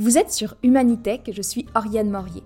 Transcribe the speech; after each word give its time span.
Vous 0.00 0.16
êtes 0.16 0.30
sur 0.30 0.54
Humanitech, 0.62 1.28
je 1.32 1.42
suis 1.42 1.66
Oriane 1.74 2.08
Morier. 2.08 2.44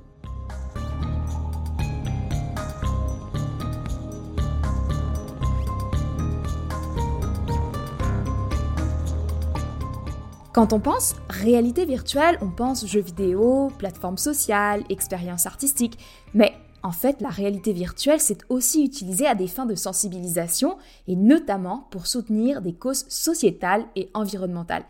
Quand 10.55 10.73
on 10.73 10.81
pense 10.81 11.15
réalité 11.29 11.85
virtuelle, 11.85 12.39
on 12.41 12.49
pense 12.49 12.87
jeux 12.87 13.03
vidéo, 13.03 13.71
plateforme 13.77 14.17
sociale, 14.17 14.85
expérience 14.89 15.45
artistique, 15.45 15.99
mais 16.33 16.55
en 16.83 16.91
fait, 16.91 17.21
la 17.21 17.29
réalité 17.29 17.75
virtuelle, 17.75 18.21
c'est 18.21 18.41
aussi 18.49 18.83
utilisé 18.83 19.27
à 19.27 19.35
des 19.35 19.47
fins 19.47 19.67
de 19.67 19.75
sensibilisation 19.75 20.79
et 21.07 21.17
notamment 21.17 21.87
pour 21.91 22.07
soutenir 22.07 22.63
des 22.63 22.73
causes 22.73 23.05
sociétales 23.09 23.85
et 23.95 24.09
environnementales. 24.15 24.85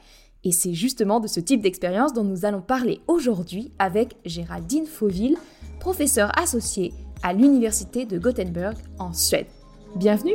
Et 0.45 0.50
c'est 0.50 0.74
justement 0.74 1.20
de 1.20 1.29
ce 1.29 1.38
type 1.38 1.62
d'expérience 1.62 2.12
dont 2.12 2.25
nous 2.25 2.45
allons 2.45 2.62
parler 2.62 3.00
aujourd'hui 3.06 3.72
avec 3.79 4.16
Géraldine 4.25 4.86
Fauville, 4.86 5.36
professeure 5.79 6.36
associée 6.36 6.93
à 7.22 7.32
l'Université 7.32 8.07
de 8.07 8.18
Gothenburg 8.18 8.75
en 8.98 9.12
Suède. 9.12 9.46
Bienvenue 9.94 10.34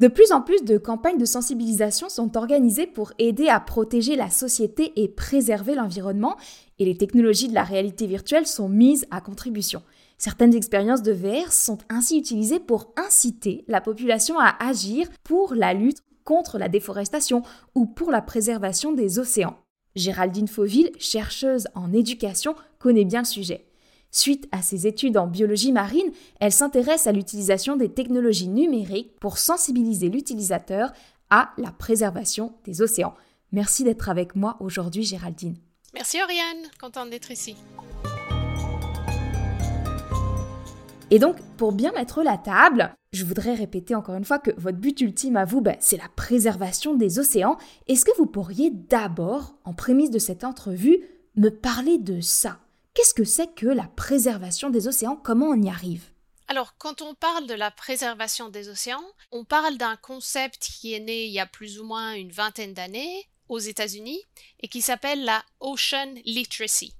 De 0.00 0.08
plus 0.08 0.32
en 0.32 0.42
plus 0.42 0.64
de 0.64 0.76
campagnes 0.76 1.16
de 1.16 1.24
sensibilisation 1.24 2.10
sont 2.10 2.36
organisées 2.36 2.86
pour 2.86 3.12
aider 3.18 3.48
à 3.48 3.58
protéger 3.58 4.16
la 4.16 4.28
société 4.28 4.92
et 4.96 5.08
préserver 5.08 5.74
l'environnement, 5.74 6.36
et 6.78 6.84
les 6.84 6.98
technologies 6.98 7.48
de 7.48 7.54
la 7.54 7.64
réalité 7.64 8.06
virtuelle 8.06 8.46
sont 8.46 8.68
mises 8.68 9.06
à 9.10 9.22
contribution. 9.22 9.82
Certaines 10.18 10.54
expériences 10.54 11.02
de 11.02 11.12
VR 11.12 11.52
sont 11.52 11.78
ainsi 11.88 12.18
utilisées 12.18 12.60
pour 12.60 12.92
inciter 12.98 13.64
la 13.66 13.80
population 13.80 14.38
à 14.38 14.54
agir 14.60 15.08
pour 15.24 15.54
la 15.54 15.72
lutte 15.72 16.02
contre 16.26 16.58
la 16.58 16.68
déforestation 16.68 17.42
ou 17.74 17.86
pour 17.86 18.10
la 18.10 18.20
préservation 18.20 18.92
des 18.92 19.18
océans. 19.18 19.56
Géraldine 19.94 20.48
Fauville, 20.48 20.90
chercheuse 20.98 21.68
en 21.74 21.94
éducation, 21.94 22.54
connaît 22.78 23.06
bien 23.06 23.20
le 23.20 23.26
sujet. 23.26 23.64
Suite 24.10 24.46
à 24.52 24.60
ses 24.60 24.86
études 24.86 25.16
en 25.16 25.26
biologie 25.26 25.72
marine, 25.72 26.10
elle 26.40 26.52
s'intéresse 26.52 27.06
à 27.06 27.12
l'utilisation 27.12 27.76
des 27.76 27.88
technologies 27.88 28.48
numériques 28.48 29.18
pour 29.18 29.38
sensibiliser 29.38 30.10
l'utilisateur 30.10 30.92
à 31.30 31.52
la 31.56 31.70
préservation 31.70 32.52
des 32.64 32.82
océans. 32.82 33.14
Merci 33.52 33.84
d'être 33.84 34.08
avec 34.08 34.34
moi 34.36 34.56
aujourd'hui, 34.60 35.02
Géraldine. 35.02 35.56
Merci 35.94 36.18
Oriane, 36.22 36.66
contente 36.78 37.10
d'être 37.10 37.30
ici. 37.30 37.56
Et 41.12 41.20
donc, 41.20 41.36
pour 41.56 41.70
bien 41.70 41.92
mettre 41.92 42.24
la 42.24 42.36
table, 42.36 42.92
je 43.12 43.24
voudrais 43.24 43.54
répéter 43.54 43.94
encore 43.94 44.16
une 44.16 44.24
fois 44.24 44.40
que 44.40 44.50
votre 44.58 44.78
but 44.78 45.00
ultime 45.00 45.36
à 45.36 45.44
vous, 45.44 45.60
ben, 45.60 45.76
c'est 45.78 45.96
la 45.96 46.08
préservation 46.16 46.94
des 46.94 47.20
océans. 47.20 47.58
Est-ce 47.86 48.04
que 48.04 48.16
vous 48.18 48.26
pourriez 48.26 48.70
d'abord, 48.70 49.54
en 49.64 49.72
prémisse 49.72 50.10
de 50.10 50.18
cette 50.18 50.42
entrevue, 50.42 50.98
me 51.36 51.50
parler 51.50 51.98
de 51.98 52.20
ça? 52.20 52.58
Qu'est-ce 52.92 53.14
que 53.14 53.24
c'est 53.24 53.54
que 53.54 53.66
la 53.68 53.84
préservation 53.84 54.68
des 54.68 54.88
océans? 54.88 55.14
Comment 55.14 55.50
on 55.50 55.62
y 55.62 55.68
arrive? 55.68 56.10
Alors, 56.48 56.76
quand 56.76 57.02
on 57.02 57.14
parle 57.14 57.46
de 57.46 57.54
la 57.54 57.70
préservation 57.70 58.48
des 58.48 58.68
océans, 58.68 59.04
on 59.30 59.44
parle 59.44 59.78
d'un 59.78 59.96
concept 59.96 60.58
qui 60.58 60.92
est 60.92 61.00
né 61.00 61.26
il 61.26 61.32
y 61.32 61.40
a 61.40 61.46
plus 61.46 61.78
ou 61.78 61.84
moins 61.84 62.14
une 62.14 62.32
vingtaine 62.32 62.74
d'années 62.74 63.28
aux 63.48 63.58
États-Unis 63.60 64.20
et 64.60 64.66
qui 64.66 64.82
s'appelle 64.82 65.24
la 65.24 65.44
Ocean 65.60 66.14
Literacy. 66.24 66.94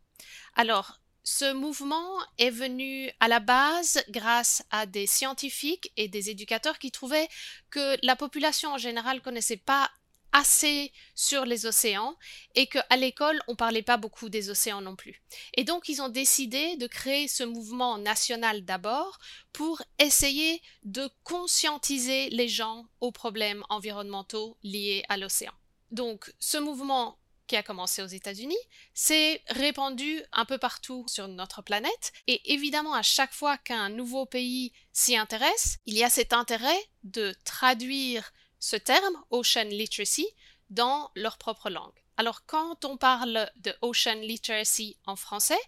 Alors, 0.54 1.00
ce 1.26 1.52
mouvement 1.52 2.20
est 2.38 2.50
venu 2.50 3.10
à 3.18 3.26
la 3.26 3.40
base 3.40 4.00
grâce 4.10 4.62
à 4.70 4.86
des 4.86 5.08
scientifiques 5.08 5.92
et 5.96 6.06
des 6.06 6.30
éducateurs 6.30 6.78
qui 6.78 6.92
trouvaient 6.92 7.28
que 7.68 7.98
la 8.06 8.14
population 8.14 8.72
en 8.72 8.78
général 8.78 9.20
connaissait 9.20 9.56
pas 9.56 9.90
assez 10.30 10.92
sur 11.16 11.44
les 11.44 11.66
océans 11.66 12.14
et 12.54 12.68
qu'à 12.68 12.96
l'école 12.96 13.42
on 13.48 13.56
parlait 13.56 13.82
pas 13.82 13.96
beaucoup 13.96 14.28
des 14.28 14.50
océans 14.50 14.80
non 14.80 14.94
plus. 14.94 15.20
Et 15.54 15.64
donc 15.64 15.88
ils 15.88 16.00
ont 16.00 16.08
décidé 16.08 16.76
de 16.76 16.86
créer 16.86 17.26
ce 17.26 17.42
mouvement 17.42 17.98
national 17.98 18.64
d'abord 18.64 19.18
pour 19.52 19.82
essayer 19.98 20.62
de 20.84 21.10
conscientiser 21.24 22.30
les 22.30 22.48
gens 22.48 22.86
aux 23.00 23.10
problèmes 23.10 23.64
environnementaux 23.68 24.56
liés 24.62 25.02
à 25.08 25.16
l'océan. 25.16 25.52
Donc 25.90 26.32
ce 26.38 26.58
mouvement 26.58 27.18
qui 27.46 27.56
a 27.56 27.62
commencé 27.62 28.02
aux 28.02 28.06
États-Unis, 28.06 28.56
s'est 28.94 29.42
répandu 29.48 30.22
un 30.32 30.44
peu 30.44 30.58
partout 30.58 31.04
sur 31.08 31.28
notre 31.28 31.62
planète. 31.62 32.12
Et 32.26 32.52
évidemment, 32.52 32.94
à 32.94 33.02
chaque 33.02 33.32
fois 33.32 33.58
qu'un 33.58 33.88
nouveau 33.88 34.26
pays 34.26 34.72
s'y 34.92 35.16
intéresse, 35.16 35.78
il 35.86 35.94
y 35.94 36.04
a 36.04 36.10
cet 36.10 36.32
intérêt 36.32 36.78
de 37.04 37.34
traduire 37.44 38.32
ce 38.58 38.76
terme, 38.76 39.22
Ocean 39.30 39.68
Literacy, 39.68 40.26
dans 40.70 41.10
leur 41.14 41.38
propre 41.38 41.70
langue. 41.70 42.02
Alors 42.16 42.46
quand 42.46 42.84
on 42.84 42.96
parle 42.96 43.50
de 43.56 43.74
Ocean 43.82 44.20
Literacy 44.20 44.96
en 45.06 45.16
français, 45.16 45.60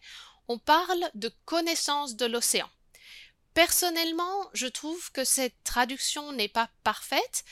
on 0.49 0.59
parle 0.59 1.11
de 1.15 1.31
connaissance 1.45 2.17
de 2.17 2.27
l'océan. 2.27 2.69
Personnellement, 3.55 4.49
je 4.55 4.67
trouve 4.67 5.11
que 5.13 5.25
cette 5.25 5.63
traduction 5.65 6.33
n'est 6.33 6.49
pas 6.49 6.71
parfaite 6.85 7.45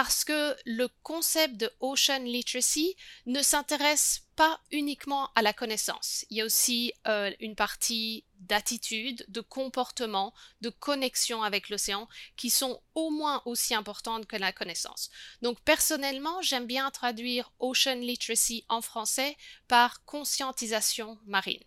parce 0.00 0.22
que 0.22 0.56
le 0.64 0.86
concept 1.02 1.56
de 1.56 1.72
Ocean 1.80 2.22
Literacy 2.22 2.94
ne 3.26 3.42
s'intéresse 3.42 4.28
pas 4.36 4.60
uniquement 4.70 5.28
à 5.34 5.42
la 5.42 5.52
connaissance. 5.52 6.24
Il 6.30 6.36
y 6.36 6.40
a 6.40 6.44
aussi 6.44 6.92
euh, 7.08 7.32
une 7.40 7.56
partie 7.56 8.24
d'attitude, 8.38 9.24
de 9.26 9.40
comportement, 9.40 10.32
de 10.60 10.70
connexion 10.70 11.42
avec 11.42 11.68
l'océan 11.68 12.08
qui 12.36 12.48
sont 12.48 12.80
au 12.94 13.10
moins 13.10 13.42
aussi 13.44 13.74
importantes 13.74 14.26
que 14.26 14.36
la 14.36 14.52
connaissance. 14.52 15.10
Donc 15.42 15.58
personnellement, 15.62 16.42
j'aime 16.42 16.68
bien 16.68 16.88
traduire 16.92 17.50
Ocean 17.58 17.96
Literacy 17.96 18.64
en 18.68 18.82
français 18.82 19.36
par 19.66 20.04
conscientisation 20.04 21.18
marine. 21.26 21.64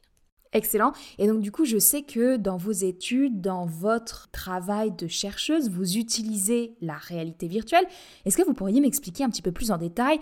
Excellent. 0.54 0.92
Et 1.18 1.28
donc 1.28 1.40
du 1.40 1.52
coup, 1.52 1.64
je 1.64 1.78
sais 1.78 2.02
que 2.02 2.36
dans 2.36 2.58
vos 2.58 2.72
études, 2.72 3.40
dans 3.40 3.66
votre 3.66 4.30
travail 4.32 4.92
de 4.92 5.08
chercheuse, 5.08 5.70
vous 5.70 5.98
utilisez 5.98 6.76
la 6.82 6.98
réalité 6.98 7.48
virtuelle. 7.48 7.86
Est-ce 8.26 8.36
que 8.36 8.44
vous 8.44 8.54
pourriez 8.54 8.82
m'expliquer 8.82 9.24
un 9.24 9.30
petit 9.30 9.42
peu 9.42 9.54
plus 9.54 9.72
en 9.72 9.78
détail 9.78 10.20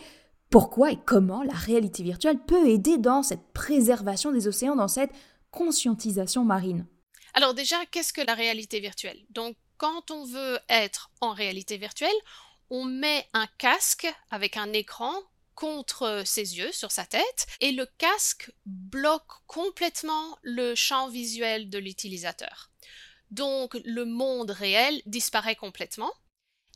pourquoi 0.50 0.92
et 0.92 0.98
comment 1.06 1.44
la 1.44 1.54
réalité 1.54 2.02
virtuelle 2.02 2.40
peut 2.40 2.68
aider 2.68 2.98
dans 2.98 3.22
cette 3.22 3.54
préservation 3.54 4.32
des 4.32 4.48
océans, 4.48 4.76
dans 4.76 4.88
cette 4.88 5.12
conscientisation 5.52 6.44
marine? 6.44 6.88
Alors 7.36 7.54
déjà, 7.54 7.78
qu'est-ce 7.92 8.14
que 8.14 8.26
la 8.26 8.34
réalité 8.34 8.80
virtuelle? 8.80 9.20
Donc 9.30 9.56
quand 9.78 10.12
on 10.12 10.26
veut 10.26 10.60
être 10.68 11.12
en 11.22 11.34
réalité 11.34 11.78
virtuelle, 11.78 12.10
on 12.72 12.84
met 12.84 13.26
un 13.34 13.48
casque 13.58 14.08
avec 14.32 14.58
un 14.58 14.74
écran 14.74 15.14
contre 15.60 16.24
ses 16.26 16.58
yeux, 16.58 16.72
sur 16.72 16.90
sa 16.90 17.06
tête, 17.06 17.46
et 17.60 17.74
le 17.74 17.86
casque 17.98 18.50
bloque 18.66 19.30
complètement 19.46 20.38
le 20.42 20.74
champ 20.74 21.10
visuel 21.10 21.70
de 21.70 21.78
l'utilisateur. 21.78 22.72
Donc 23.30 23.78
le 23.84 24.06
monde 24.06 24.52
réel 24.52 25.02
disparaît 25.06 25.58
complètement, 25.58 26.14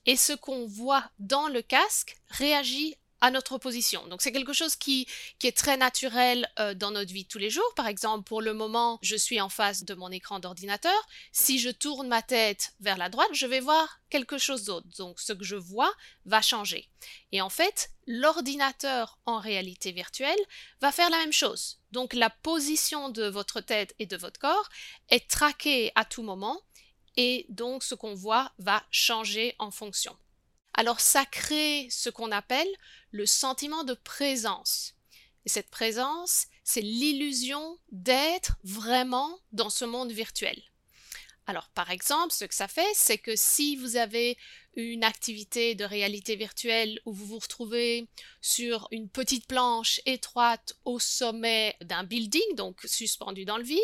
et 0.06 0.18
ce 0.18 0.34
qu'on 0.34 0.68
voit 0.68 1.10
dans 1.18 1.48
le 1.48 1.62
casque 1.62 2.18
réagit 2.28 2.98
notre 3.32 3.58
position. 3.58 4.08
Donc 4.08 4.22
c'est 4.22 4.32
quelque 4.32 4.54
chose 4.54 4.76
qui, 4.76 5.08
qui 5.40 5.48
est 5.48 5.58
très 5.58 5.78
naturel 5.78 6.50
euh, 6.60 6.74
dans 6.74 6.92
notre 6.92 7.14
vie 7.14 7.24
de 7.24 7.28
tous 7.30 7.38
les 7.38 7.50
jours. 7.50 7.74
Par 7.76 7.88
exemple, 7.88 8.24
pour 8.24 8.42
le 8.42 8.54
moment, 8.54 9.00
je 9.02 9.16
suis 9.16 9.40
en 9.42 9.50
face 9.50 9.84
de 9.84 9.94
mon 9.94 10.10
écran 10.10 10.40
d'ordinateur. 10.40 11.08
Si 11.32 11.60
je 11.60 11.70
tourne 11.70 12.08
ma 12.08 12.22
tête 12.22 12.74
vers 12.80 12.98
la 12.98 13.10
droite, 13.10 13.30
je 13.34 13.46
vais 13.46 13.60
voir 13.60 14.00
quelque 14.10 14.38
chose 14.38 14.66
d'autre. 14.66 14.88
Donc 14.98 15.20
ce 15.20 15.34
que 15.34 15.44
je 15.44 15.56
vois 15.56 15.94
va 16.26 16.42
changer. 16.42 16.90
Et 17.32 17.42
en 17.42 17.50
fait, 17.50 17.92
l'ordinateur 18.08 19.20
en 19.26 19.40
réalité 19.40 19.92
virtuelle 19.92 20.40
va 20.82 20.92
faire 20.92 21.10
la 21.10 21.18
même 21.18 21.34
chose. 21.34 21.80
Donc 21.92 22.14
la 22.14 22.30
position 22.30 23.10
de 23.10 23.26
votre 23.26 23.62
tête 23.62 23.96
et 24.00 24.06
de 24.06 24.18
votre 24.18 24.40
corps 24.40 24.70
est 25.10 25.30
traquée 25.30 25.92
à 25.96 26.06
tout 26.06 26.24
moment 26.24 26.62
et 27.18 27.46
donc 27.50 27.84
ce 27.84 27.96
qu'on 27.96 28.16
voit 28.16 28.52
va 28.58 28.84
changer 28.92 29.56
en 29.60 29.72
fonction. 29.72 30.18
Alors 30.76 31.00
ça 31.00 31.26
crée 31.26 31.88
ce 31.92 32.10
qu'on 32.10 32.32
appelle 32.32 32.68
le 33.12 33.26
sentiment 33.26 33.84
de 33.84 33.94
présence. 33.94 34.96
Et 35.46 35.50
cette 35.50 35.70
présence, 35.70 36.48
c'est 36.64 36.82
l'illusion 36.82 37.78
d'être 37.92 38.58
vraiment 38.64 39.40
dans 39.52 39.70
ce 39.70 39.86
monde 39.86 40.12
virtuel. 40.12 40.60
Alors, 41.46 41.70
par 41.70 41.92
exemple, 41.92 42.34
ce 42.34 42.46
que 42.46 42.56
ça 42.56 42.70
fait, 42.70 42.88
c'est 42.94 43.18
que 43.18 43.36
si 43.36 43.76
vous 43.76 43.98
avez 43.98 44.38
une 44.76 45.04
activité 45.04 45.76
de 45.76 45.84
réalité 45.84 46.36
virtuelle 46.36 47.00
où 47.06 47.14
vous 47.14 47.26
vous 47.26 47.40
retrouvez 47.40 48.08
sur 48.42 48.88
une 48.92 49.10
petite 49.10 49.46
planche 49.46 50.00
étroite 50.06 50.74
au 50.86 51.00
sommet 51.00 51.76
d'un 51.82 52.04
building, 52.04 52.56
donc 52.56 52.82
suspendu 52.86 53.46
dans 53.46 53.58
le 53.58 53.64
vide, 53.64 53.80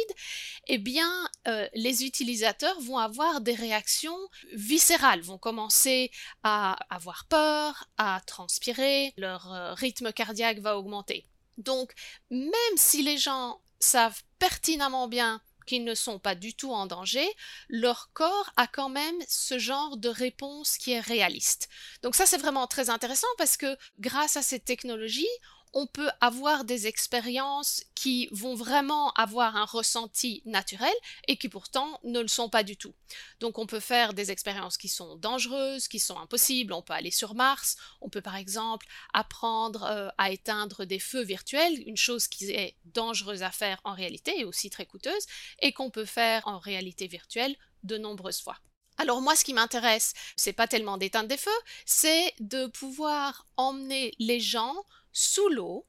eh 0.67 0.77
bien, 0.77 1.29
euh, 1.47 1.67
les 1.75 2.05
utilisateurs 2.05 2.79
vont 2.79 2.97
avoir 2.97 3.41
des 3.41 3.53
réactions 3.53 4.17
viscérales, 4.53 5.21
vont 5.21 5.37
commencer 5.37 6.11
à 6.43 6.77
avoir 6.89 7.25
peur, 7.25 7.89
à 7.97 8.21
transpirer, 8.25 9.13
leur 9.17 9.53
euh, 9.53 9.73
rythme 9.73 10.11
cardiaque 10.13 10.59
va 10.59 10.77
augmenter. 10.77 11.25
Donc, 11.57 11.93
même 12.31 12.77
si 12.77 13.03
les 13.03 13.17
gens 13.17 13.61
savent 13.79 14.21
pertinemment 14.39 15.07
bien 15.07 15.41
qu'ils 15.69 15.83
ne 15.83 15.93
sont 15.93 16.17
pas 16.17 16.33
du 16.33 16.55
tout 16.55 16.71
en 16.73 16.87
danger, 16.87 17.27
leur 17.69 18.09
corps 18.13 18.51
a 18.57 18.65
quand 18.65 18.89
même 18.89 19.15
ce 19.27 19.59
genre 19.59 19.97
de 19.97 20.09
réponse 20.09 20.79
qui 20.79 20.93
est 20.93 20.99
réaliste. 20.99 21.69
Donc 22.01 22.15
ça, 22.15 22.25
c'est 22.25 22.39
vraiment 22.39 22.65
très 22.65 22.89
intéressant 22.89 23.27
parce 23.37 23.55
que 23.55 23.77
grâce 23.99 24.35
à 24.35 24.41
cette 24.41 24.65
technologie, 24.65 25.27
on 25.73 25.87
peut 25.87 26.09
avoir 26.21 26.63
des 26.63 26.87
expériences 26.87 27.83
qui 27.95 28.27
vont 28.31 28.55
vraiment 28.55 29.11
avoir 29.13 29.55
un 29.55 29.65
ressenti 29.65 30.41
naturel 30.45 30.93
et 31.27 31.37
qui 31.37 31.49
pourtant 31.49 31.99
ne 32.03 32.19
le 32.19 32.27
sont 32.27 32.49
pas 32.49 32.63
du 32.63 32.77
tout. 32.77 32.93
Donc 33.39 33.57
on 33.57 33.67
peut 33.67 33.79
faire 33.79 34.13
des 34.13 34.31
expériences 34.31 34.77
qui 34.77 34.87
sont 34.87 35.15
dangereuses, 35.15 35.87
qui 35.87 35.99
sont 35.99 36.17
impossibles, 36.17 36.73
on 36.73 36.81
peut 36.81 36.93
aller 36.93 37.11
sur 37.11 37.35
Mars, 37.35 37.77
on 38.01 38.09
peut 38.09 38.21
par 38.21 38.35
exemple 38.35 38.87
apprendre 39.13 39.83
euh, 39.83 40.09
à 40.17 40.31
éteindre 40.31 40.85
des 40.85 40.99
feux 40.99 41.23
virtuels, 41.23 41.83
une 41.87 41.97
chose 41.97 42.27
qui 42.27 42.51
est 42.51 42.75
dangereuse 42.85 43.43
à 43.43 43.51
faire 43.51 43.79
en 43.83 43.93
réalité 43.93 44.39
et 44.39 44.45
aussi 44.45 44.69
très 44.69 44.85
coûteuse, 44.85 45.25
et 45.61 45.73
qu'on 45.73 45.91
peut 45.91 46.05
faire 46.05 46.47
en 46.47 46.59
réalité 46.59 47.07
virtuelle 47.07 47.55
de 47.83 47.97
nombreuses 47.97 48.41
fois. 48.41 48.57
Alors 48.99 49.21
moi, 49.21 49.33
ce 49.37 49.45
qui 49.45 49.53
m'intéresse, 49.53 50.13
c'est 50.35 50.51
pas 50.51 50.67
tellement 50.67 50.97
d'éteindre 50.97 51.29
des 51.29 51.37
feux, 51.37 51.49
c'est 51.85 52.33
de 52.41 52.67
pouvoir 52.67 53.47
emmener 53.55 54.13
les 54.19 54.41
gens 54.41 54.75
sous 55.13 55.47
l'eau 55.47 55.85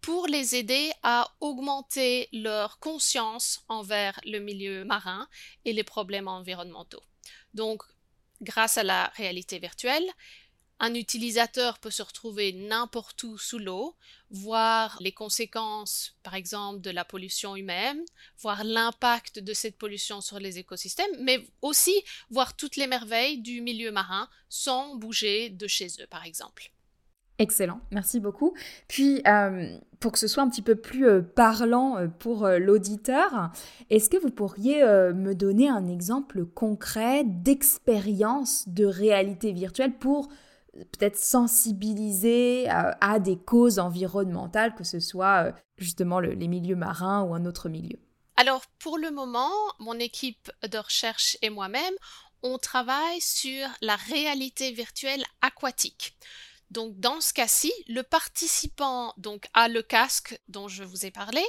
pour 0.00 0.26
les 0.26 0.56
aider 0.56 0.90
à 1.02 1.30
augmenter 1.40 2.30
leur 2.32 2.78
conscience 2.78 3.62
envers 3.68 4.18
le 4.24 4.38
milieu 4.38 4.86
marin 4.86 5.28
et 5.66 5.74
les 5.74 5.84
problèmes 5.84 6.26
environnementaux. 6.26 7.02
Donc, 7.52 7.82
grâce 8.40 8.78
à 8.78 8.82
la 8.82 9.12
réalité 9.16 9.58
virtuelle, 9.58 10.08
un 10.80 10.94
utilisateur 10.94 11.78
peut 11.78 11.90
se 11.90 12.02
retrouver 12.02 12.52
n'importe 12.52 13.22
où 13.24 13.36
sous 13.36 13.58
l'eau, 13.58 13.96
voir 14.30 14.98
les 15.00 15.12
conséquences, 15.12 16.16
par 16.22 16.34
exemple, 16.34 16.80
de 16.80 16.90
la 16.90 17.04
pollution 17.04 17.56
humaine, 17.56 18.00
voir 18.40 18.64
l'impact 18.64 19.38
de 19.40 19.52
cette 19.52 19.76
pollution 19.76 20.20
sur 20.20 20.38
les 20.38 20.58
écosystèmes, 20.58 21.10
mais 21.20 21.44
aussi 21.62 21.94
voir 22.30 22.56
toutes 22.56 22.76
les 22.76 22.86
merveilles 22.86 23.38
du 23.38 23.60
milieu 23.60 23.90
marin 23.90 24.28
sans 24.48 24.96
bouger 24.96 25.50
de 25.50 25.66
chez 25.66 25.88
eux, 26.00 26.06
par 26.08 26.24
exemple. 26.24 26.72
Excellent, 27.40 27.80
merci 27.92 28.18
beaucoup. 28.18 28.54
Puis, 28.88 29.22
euh, 29.28 29.78
pour 30.00 30.10
que 30.10 30.18
ce 30.18 30.26
soit 30.26 30.42
un 30.42 30.48
petit 30.48 30.62
peu 30.62 30.74
plus 30.74 31.06
euh, 31.06 31.20
parlant 31.22 31.96
euh, 31.96 32.08
pour 32.08 32.48
l'auditeur, 32.48 33.52
est-ce 33.90 34.10
que 34.10 34.16
vous 34.16 34.30
pourriez 34.30 34.82
me 34.84 35.34
donner 35.34 35.68
un 35.68 35.86
exemple 35.86 36.44
concret 36.44 37.22
d'expérience 37.24 38.68
de 38.68 38.84
réalité 38.84 39.52
virtuelle 39.52 39.92
pour 39.92 40.28
peut-être 40.84 41.18
sensibiliser 41.18 42.70
euh, 42.70 42.92
à, 43.00 43.18
des 43.18 43.36
causes 43.36 43.78
environnementales, 43.78 44.74
que 44.74 44.84
ce 44.84 45.00
soit 45.00 45.46
euh, 45.46 45.52
justement 45.76 46.20
les 46.20 46.48
milieux 46.48 46.76
marins 46.76 47.22
ou 47.22 47.34
un 47.34 47.44
autre 47.44 47.68
milieu 47.68 47.98
Alors 48.36 48.62
pour 48.78 48.98
le 48.98 49.10
moment, 49.10 49.52
mon 49.78 49.98
équipe 49.98 50.50
de 50.68 50.78
recherche 50.78 51.36
et 51.42 51.50
moi-même, 51.50 51.94
on 52.42 52.58
travaille 52.58 53.20
sur 53.20 53.66
la 53.82 53.96
réalité 53.96 54.72
virtuelle 54.72 55.24
aquatique. 55.42 56.16
Donc 56.70 56.98
dans 57.00 57.20
ce 57.20 57.32
cas-ci, 57.32 57.72
le 57.88 58.02
participant 58.02 59.14
donc 59.16 59.46
a 59.54 59.68
le 59.68 59.82
casque 59.82 60.38
dont 60.48 60.68
je 60.68 60.84
vous 60.84 61.06
ai 61.06 61.10
parlé. 61.10 61.42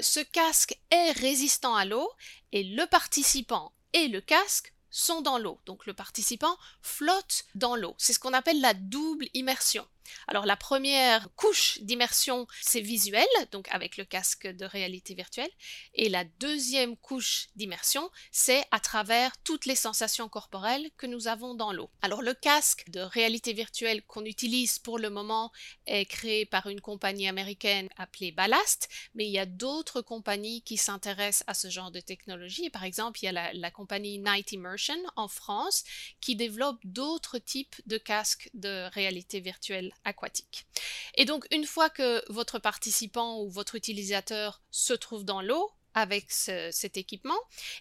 Ce 0.00 0.20
casque 0.20 0.78
est 0.90 1.12
résistant 1.12 1.74
à 1.74 1.84
l'eau 1.84 2.08
et 2.52 2.62
le 2.62 2.86
participant 2.86 3.72
et 3.94 4.08
le 4.08 4.20
casque 4.20 4.74
sont 4.96 5.20
dans 5.20 5.38
l'eau. 5.38 5.60
Donc 5.66 5.86
le 5.86 5.94
participant 5.94 6.56
flotte 6.80 7.44
dans 7.54 7.76
l'eau. 7.76 7.94
C'est 7.98 8.12
ce 8.12 8.18
qu'on 8.18 8.32
appelle 8.32 8.60
la 8.60 8.74
double 8.74 9.26
immersion. 9.34 9.86
Alors 10.28 10.46
la 10.46 10.56
première 10.56 11.28
couche 11.36 11.78
d'immersion, 11.80 12.46
c'est 12.60 12.80
visuel, 12.80 13.26
donc 13.52 13.68
avec 13.70 13.96
le 13.96 14.04
casque 14.04 14.46
de 14.46 14.64
réalité 14.64 15.14
virtuelle, 15.14 15.50
et 15.94 16.08
la 16.08 16.24
deuxième 16.24 16.96
couche 16.96 17.48
d'immersion, 17.56 18.10
c'est 18.30 18.64
à 18.70 18.80
travers 18.80 19.36
toutes 19.42 19.66
les 19.66 19.76
sensations 19.76 20.28
corporelles 20.28 20.90
que 20.96 21.06
nous 21.06 21.28
avons 21.28 21.54
dans 21.54 21.72
l'eau. 21.72 21.90
Alors 22.02 22.22
le 22.22 22.34
casque 22.34 22.88
de 22.90 23.00
réalité 23.00 23.52
virtuelle 23.52 24.02
qu'on 24.02 24.24
utilise 24.24 24.78
pour 24.78 24.98
le 24.98 25.10
moment 25.10 25.52
est 25.86 26.06
créé 26.06 26.46
par 26.46 26.66
une 26.66 26.80
compagnie 26.80 27.28
américaine 27.28 27.88
appelée 27.96 28.32
Ballast, 28.32 28.88
mais 29.14 29.26
il 29.26 29.32
y 29.32 29.38
a 29.38 29.46
d'autres 29.46 30.02
compagnies 30.02 30.62
qui 30.62 30.76
s'intéressent 30.76 31.44
à 31.46 31.54
ce 31.54 31.70
genre 31.70 31.90
de 31.90 32.00
technologie. 32.00 32.70
Par 32.70 32.84
exemple, 32.84 33.20
il 33.22 33.26
y 33.26 33.28
a 33.28 33.32
la, 33.32 33.52
la 33.52 33.70
compagnie 33.70 34.18
Night 34.18 34.52
Immersion 34.52 34.96
en 35.16 35.28
France 35.28 35.84
qui 36.20 36.36
développe 36.36 36.78
d'autres 36.84 37.38
types 37.38 37.76
de 37.86 37.98
casques 37.98 38.50
de 38.54 38.88
réalité 38.92 39.40
virtuelle 39.40 39.92
aquatique. 40.04 40.66
Et 41.14 41.24
donc, 41.24 41.46
une 41.50 41.66
fois 41.66 41.90
que 41.90 42.22
votre 42.32 42.58
participant 42.58 43.40
ou 43.40 43.50
votre 43.50 43.74
utilisateur 43.74 44.62
se 44.70 44.92
trouve 44.92 45.24
dans 45.24 45.42
l'eau, 45.42 45.70
avec 45.96 46.30
cet 46.30 46.98
équipement, 46.98 47.38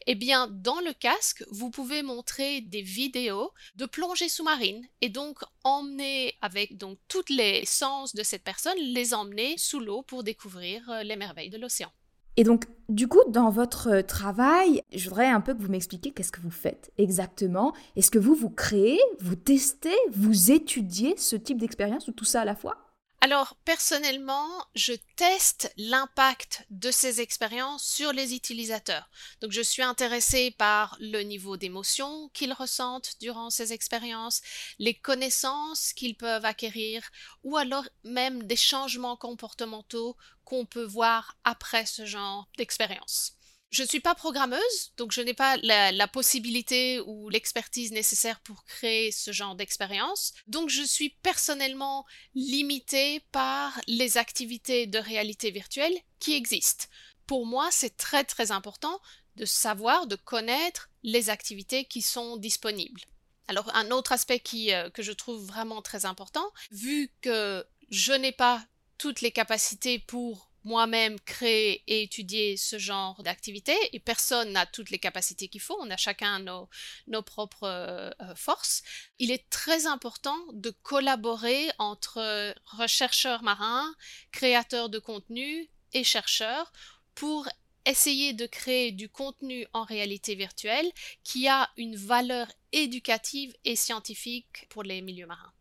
eh 0.08 0.16
bien, 0.16 0.48
dans 0.48 0.80
le 0.80 0.94
casque, 0.94 1.44
vous 1.52 1.70
pouvez 1.70 2.02
montrer 2.02 2.62
des 2.62 2.82
vidéos 2.82 3.52
de 3.76 3.86
plongée 3.86 4.30
sous-marine 4.30 4.88
et 5.02 5.10
donc 5.10 5.40
emmener 5.66 6.38
avec 6.42 6.78
donc 6.78 6.98
toutes 7.10 7.30
les 7.30 7.66
sens 7.66 8.16
de 8.16 8.24
cette 8.24 8.46
personne, 8.46 8.78
les 8.80 9.14
emmener 9.14 9.58
sous 9.58 9.82
l'eau 9.82 10.02
pour 10.02 10.24
découvrir 10.24 10.90
euh, 10.90 11.04
les 11.04 11.18
merveilles 11.18 11.50
de 11.50 11.58
l'océan. 11.58 11.92
Et 12.38 12.44
donc, 12.44 12.66
du 12.90 13.08
coup, 13.08 13.22
dans 13.30 13.50
votre 13.50 13.88
euh, 13.90 14.02
travail, 14.02 14.82
je 14.94 15.10
voudrais 15.10 15.28
un 15.28 15.42
peu 15.42 15.54
que 15.54 15.62
vous 15.62 15.72
m'expliquiez 15.72 16.12
qu'est-ce 16.12 16.32
que 16.32 16.42
vous 16.42 16.52
faites 16.52 16.92
exactement. 16.98 17.74
Est-ce 17.96 18.12
que 18.12 18.20
vous, 18.20 18.36
vous 18.36 18.50
créez, 18.50 19.00
vous 19.20 19.36
testez, 19.36 19.96
vous 20.12 20.52
étudiez 20.52 21.16
ce 21.18 21.36
type 21.36 21.58
d'expérience 21.58 22.08
ou 22.08 22.12
tout 22.12 22.26
ça 22.26 22.42
à 22.42 22.46
la 22.46 22.56
fois? 22.56 22.85
Alors, 23.25 23.56
personnellement, 23.66 24.48
je 24.75 24.94
teste 25.16 25.74
l'impact 25.77 26.63
de 26.69 26.92
ces 26.92 27.22
expériences 27.22 27.83
sur 27.83 28.13
les 28.13 28.36
utilisateurs. 28.36 29.10
Donc, 29.42 29.51
je 29.51 29.63
suis 29.63 29.81
intéressée 29.81 30.51
par 30.51 30.95
le 31.00 31.22
niveau 31.22 31.57
d'émotion 31.57 32.30
qu'ils 32.36 32.54
ressentent 32.54 33.16
durant 33.19 33.50
ces 33.50 33.74
expériences, 33.74 34.44
les 34.77 34.94
connaissances 34.94 35.92
qu'ils 35.94 36.16
peuvent 36.16 36.45
acquérir, 36.45 37.01
ou 37.44 37.57
alors 37.57 37.86
même 38.04 38.44
des 38.44 38.56
changements 38.56 39.18
comportementaux 39.18 40.16
qu'on 40.44 40.68
peut 40.68 40.86
voir 40.86 41.36
après 41.44 41.88
ce 41.88 42.06
genre 42.06 42.48
d'expérience. 42.60 43.39
Je 43.72 43.84
ne 43.84 43.88
suis 43.88 44.00
pas 44.00 44.16
programmeuse, 44.16 44.94
donc 44.96 45.12
je 45.12 45.22
n'ai 45.22 45.34
pas 45.34 45.58
la, 45.58 46.08
possibilité 46.08 47.02
ou 47.02 47.30
l'expertise 47.30 47.92
nécessaire 47.92 48.40
pour 48.40 48.64
créer 48.64 49.12
ce 49.12 49.32
genre 49.32 49.56
d'expérience. 49.56 50.34
Donc 50.48 50.70
je 50.70 50.84
suis 50.84 51.10
personnellement 51.10 52.06
limitée 52.36 53.22
par 53.32 53.80
les 53.88 54.18
activités 54.18 54.88
de 54.88 54.98
réalité 54.98 55.52
virtuelle 55.52 55.98
qui 56.20 56.36
existent. 56.36 56.86
Pour 57.28 57.46
moi, 57.46 57.70
c'est 57.72 57.98
très 57.98 58.24
très 58.24 58.52
important 58.52 59.02
de 59.36 59.46
savoir, 59.46 60.08
de 60.08 60.16
connaître 60.16 60.90
les 61.04 61.30
activités 61.30 61.86
qui 61.86 62.02
sont 62.02 62.38
disponibles. 62.38 63.02
Alors 63.48 63.70
un 63.76 63.92
autre 63.92 64.12
aspect 64.12 64.40
qui, 64.40 64.74
euh, 64.74 64.90
que 64.90 65.04
je 65.04 65.12
trouve 65.12 65.46
vraiment 65.46 65.82
très 65.82 66.06
important, 66.06 66.50
vu 66.72 67.12
que 67.22 67.66
je 67.90 68.14
n'ai 68.14 68.32
pas 68.32 68.66
toutes 68.98 69.22
les 69.22 69.32
capacités 69.32 70.00
pour 70.00 70.50
moi-même 70.66 71.20
créer 71.22 71.84
et 71.88 72.04
étudier 72.04 72.58
ce 72.58 72.78
genre 72.78 73.22
d'activité 73.24 73.74
et 73.94 74.00
personne 74.00 74.52
n'a 74.52 74.66
toutes 74.66 74.90
les 74.90 75.00
capacités 75.00 75.48
qu'il 75.48 75.62
faut, 75.62 75.78
on 75.80 75.90
a 75.90 75.98
chacun 75.98 76.40
nos, 76.40 77.22
propres 77.22 77.64
euh, 77.64 78.12
forces. 78.36 78.81
Il 79.19 79.31
est 79.31 79.50
très 79.50 79.86
important 79.86 80.38
de 80.54 80.72
collaborer 80.72 81.69
entre 81.78 82.54
chercheurs 82.88 83.44
marins, 83.44 83.95
créateurs 84.31 84.90
de 84.90 85.00
contenu 85.00 85.69
et 85.94 86.04
chercheurs 86.04 86.74
pour 87.14 87.48
essayer 87.86 88.34
de 88.34 88.45
créer 88.45 88.92
du 88.92 89.10
contenu 89.10 89.68
en 89.74 89.84
réalité 89.84 90.36
virtuelle 90.36 90.92
qui 91.24 91.48
a 91.48 91.69
une 91.78 91.95
valeur 91.95 92.48
éducative 92.72 93.56
et 93.64 93.76
scientifique 93.76 94.68
pour 94.69 94.84
les 94.84 95.02
milieux 95.02 95.28
marins. 95.28 95.55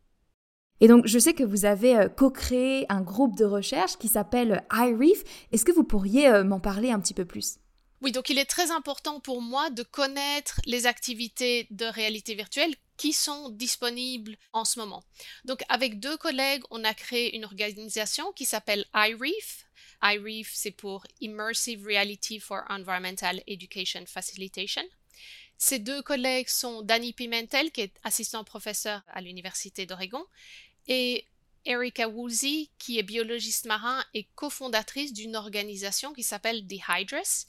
Et 0.84 0.86
donc, 0.86 1.06
je 1.06 1.18
sais 1.18 1.32
que 1.32 1.42
vous 1.42 1.64
avez 1.64 1.96
euh, 1.96 2.08
co-créé 2.10 2.84
un 2.90 3.00
groupe 3.00 3.38
de 3.38 3.46
recherche 3.46 3.96
qui 3.96 4.06
s'appelle 4.06 4.66
iReef. 4.70 5.24
Est-ce 5.50 5.64
que 5.64 5.72
vous 5.72 5.82
pourriez 5.82 6.28
euh, 6.28 6.44
m'en 6.44 6.60
parler 6.60 6.90
un 6.90 7.00
petit 7.00 7.14
peu 7.14 7.24
plus? 7.24 7.56
Oui, 8.02 8.12
donc 8.12 8.28
il 8.28 8.36
est 8.36 8.44
très 8.44 8.70
important 8.70 9.18
pour 9.18 9.40
moi 9.40 9.70
de 9.70 9.82
connaître 9.82 10.60
les 10.66 10.84
activités 10.84 11.66
de 11.70 11.86
réalité 11.86 12.34
virtuelle 12.34 12.74
qui 12.98 13.14
sont 13.14 13.48
disponibles 13.48 14.36
en 14.52 14.66
ce 14.66 14.78
moment. 14.78 15.02
Donc, 15.46 15.62
avec 15.70 16.00
deux 16.00 16.18
collègues, 16.18 16.64
on 16.70 16.84
a 16.84 16.92
créé 16.92 17.34
une 17.34 17.46
organisation 17.46 18.32
qui 18.32 18.44
s'appelle 18.44 18.84
iReef. 18.94 19.64
iReef, 20.02 20.50
c'est 20.52 20.70
pour 20.70 21.06
Immersive 21.22 21.82
Reality 21.82 22.40
for 22.40 22.60
Environmental 22.68 23.42
Education 23.46 24.04
Facilitation. 24.06 24.84
Ces 25.56 25.78
deux 25.78 26.02
collègues 26.02 26.48
sont 26.48 26.82
Danny 26.82 27.14
Pimentel, 27.14 27.70
qui 27.70 27.80
est 27.80 27.94
assistant 28.02 28.44
professeur 28.44 29.02
à 29.08 29.22
l'Université 29.22 29.86
d'Oregon, 29.86 30.26
et 30.88 31.26
Erika 31.64 32.08
Woolsey, 32.08 32.68
qui 32.78 32.98
est 32.98 33.02
biologiste 33.02 33.64
marin 33.64 34.04
et 34.12 34.24
cofondatrice 34.34 35.12
d'une 35.12 35.36
organisation 35.36 36.12
qui 36.12 36.22
s'appelle 36.22 36.66
The 36.66 36.80
Hydrus. 36.88 37.46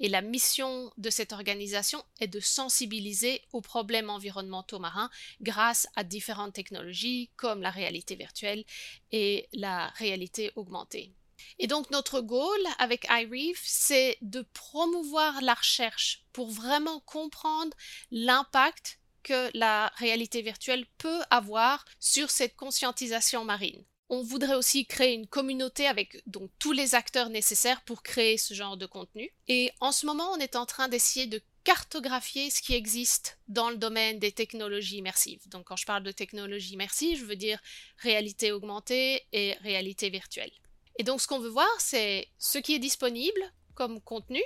Et 0.00 0.08
la 0.08 0.22
mission 0.22 0.92
de 0.96 1.10
cette 1.10 1.32
organisation 1.32 2.02
est 2.20 2.28
de 2.28 2.40
sensibiliser 2.40 3.42
aux 3.52 3.60
problèmes 3.60 4.10
environnementaux 4.10 4.78
marins 4.78 5.10
grâce 5.42 5.88
à 5.96 6.04
différentes 6.04 6.54
technologies 6.54 7.30
comme 7.36 7.62
la 7.62 7.70
réalité 7.70 8.14
virtuelle 8.14 8.64
et 9.10 9.48
la 9.52 9.88
réalité 9.88 10.52
augmentée. 10.54 11.12
Et 11.58 11.66
donc 11.66 11.90
notre 11.90 12.20
goal 12.20 12.60
avec 12.78 13.06
iReef, 13.10 13.60
c'est 13.64 14.18
de 14.22 14.42
promouvoir 14.52 15.40
la 15.42 15.54
recherche 15.54 16.24
pour 16.32 16.50
vraiment 16.50 17.00
comprendre 17.00 17.76
l'impact 18.10 18.97
que 19.28 19.50
la 19.52 19.92
réalité 19.96 20.40
virtuelle 20.40 20.86
peut 20.96 21.20
avoir 21.28 21.84
sur 22.00 22.30
cette 22.30 22.56
conscientisation 22.56 23.44
marine. 23.44 23.84
On 24.08 24.22
voudrait 24.22 24.54
aussi 24.54 24.86
créer 24.86 25.12
une 25.12 25.26
communauté 25.26 25.86
avec 25.86 26.22
donc 26.26 26.50
tous 26.58 26.72
les 26.72 26.94
acteurs 26.94 27.28
nécessaires 27.28 27.82
pour 27.82 28.02
créer 28.02 28.38
ce 28.38 28.54
genre 28.54 28.78
de 28.78 28.86
contenu. 28.86 29.30
Et 29.46 29.70
en 29.80 29.92
ce 29.92 30.06
moment, 30.06 30.30
on 30.32 30.38
est 30.38 30.56
en 30.56 30.64
train 30.64 30.88
d'essayer 30.88 31.26
de 31.26 31.42
cartographier 31.62 32.48
ce 32.48 32.62
qui 32.62 32.74
existe 32.74 33.38
dans 33.48 33.68
le 33.68 33.76
domaine 33.76 34.18
des 34.18 34.32
technologies 34.32 34.96
immersives. 34.96 35.46
Donc 35.50 35.66
quand 35.66 35.76
je 35.76 35.84
parle 35.84 36.04
de 36.04 36.10
technologie 36.10 36.72
immersive, 36.72 37.18
je 37.18 37.26
veux 37.26 37.36
dire 37.36 37.60
réalité 37.98 38.50
augmentée 38.50 39.26
et 39.34 39.52
réalité 39.60 40.08
virtuelle. 40.08 40.52
Et 40.98 41.04
donc 41.04 41.20
ce 41.20 41.26
qu'on 41.26 41.38
veut 41.38 41.50
voir, 41.50 41.68
c'est 41.78 42.28
ce 42.38 42.56
qui 42.56 42.74
est 42.74 42.78
disponible 42.78 43.52
comme 43.74 44.00
contenu, 44.00 44.42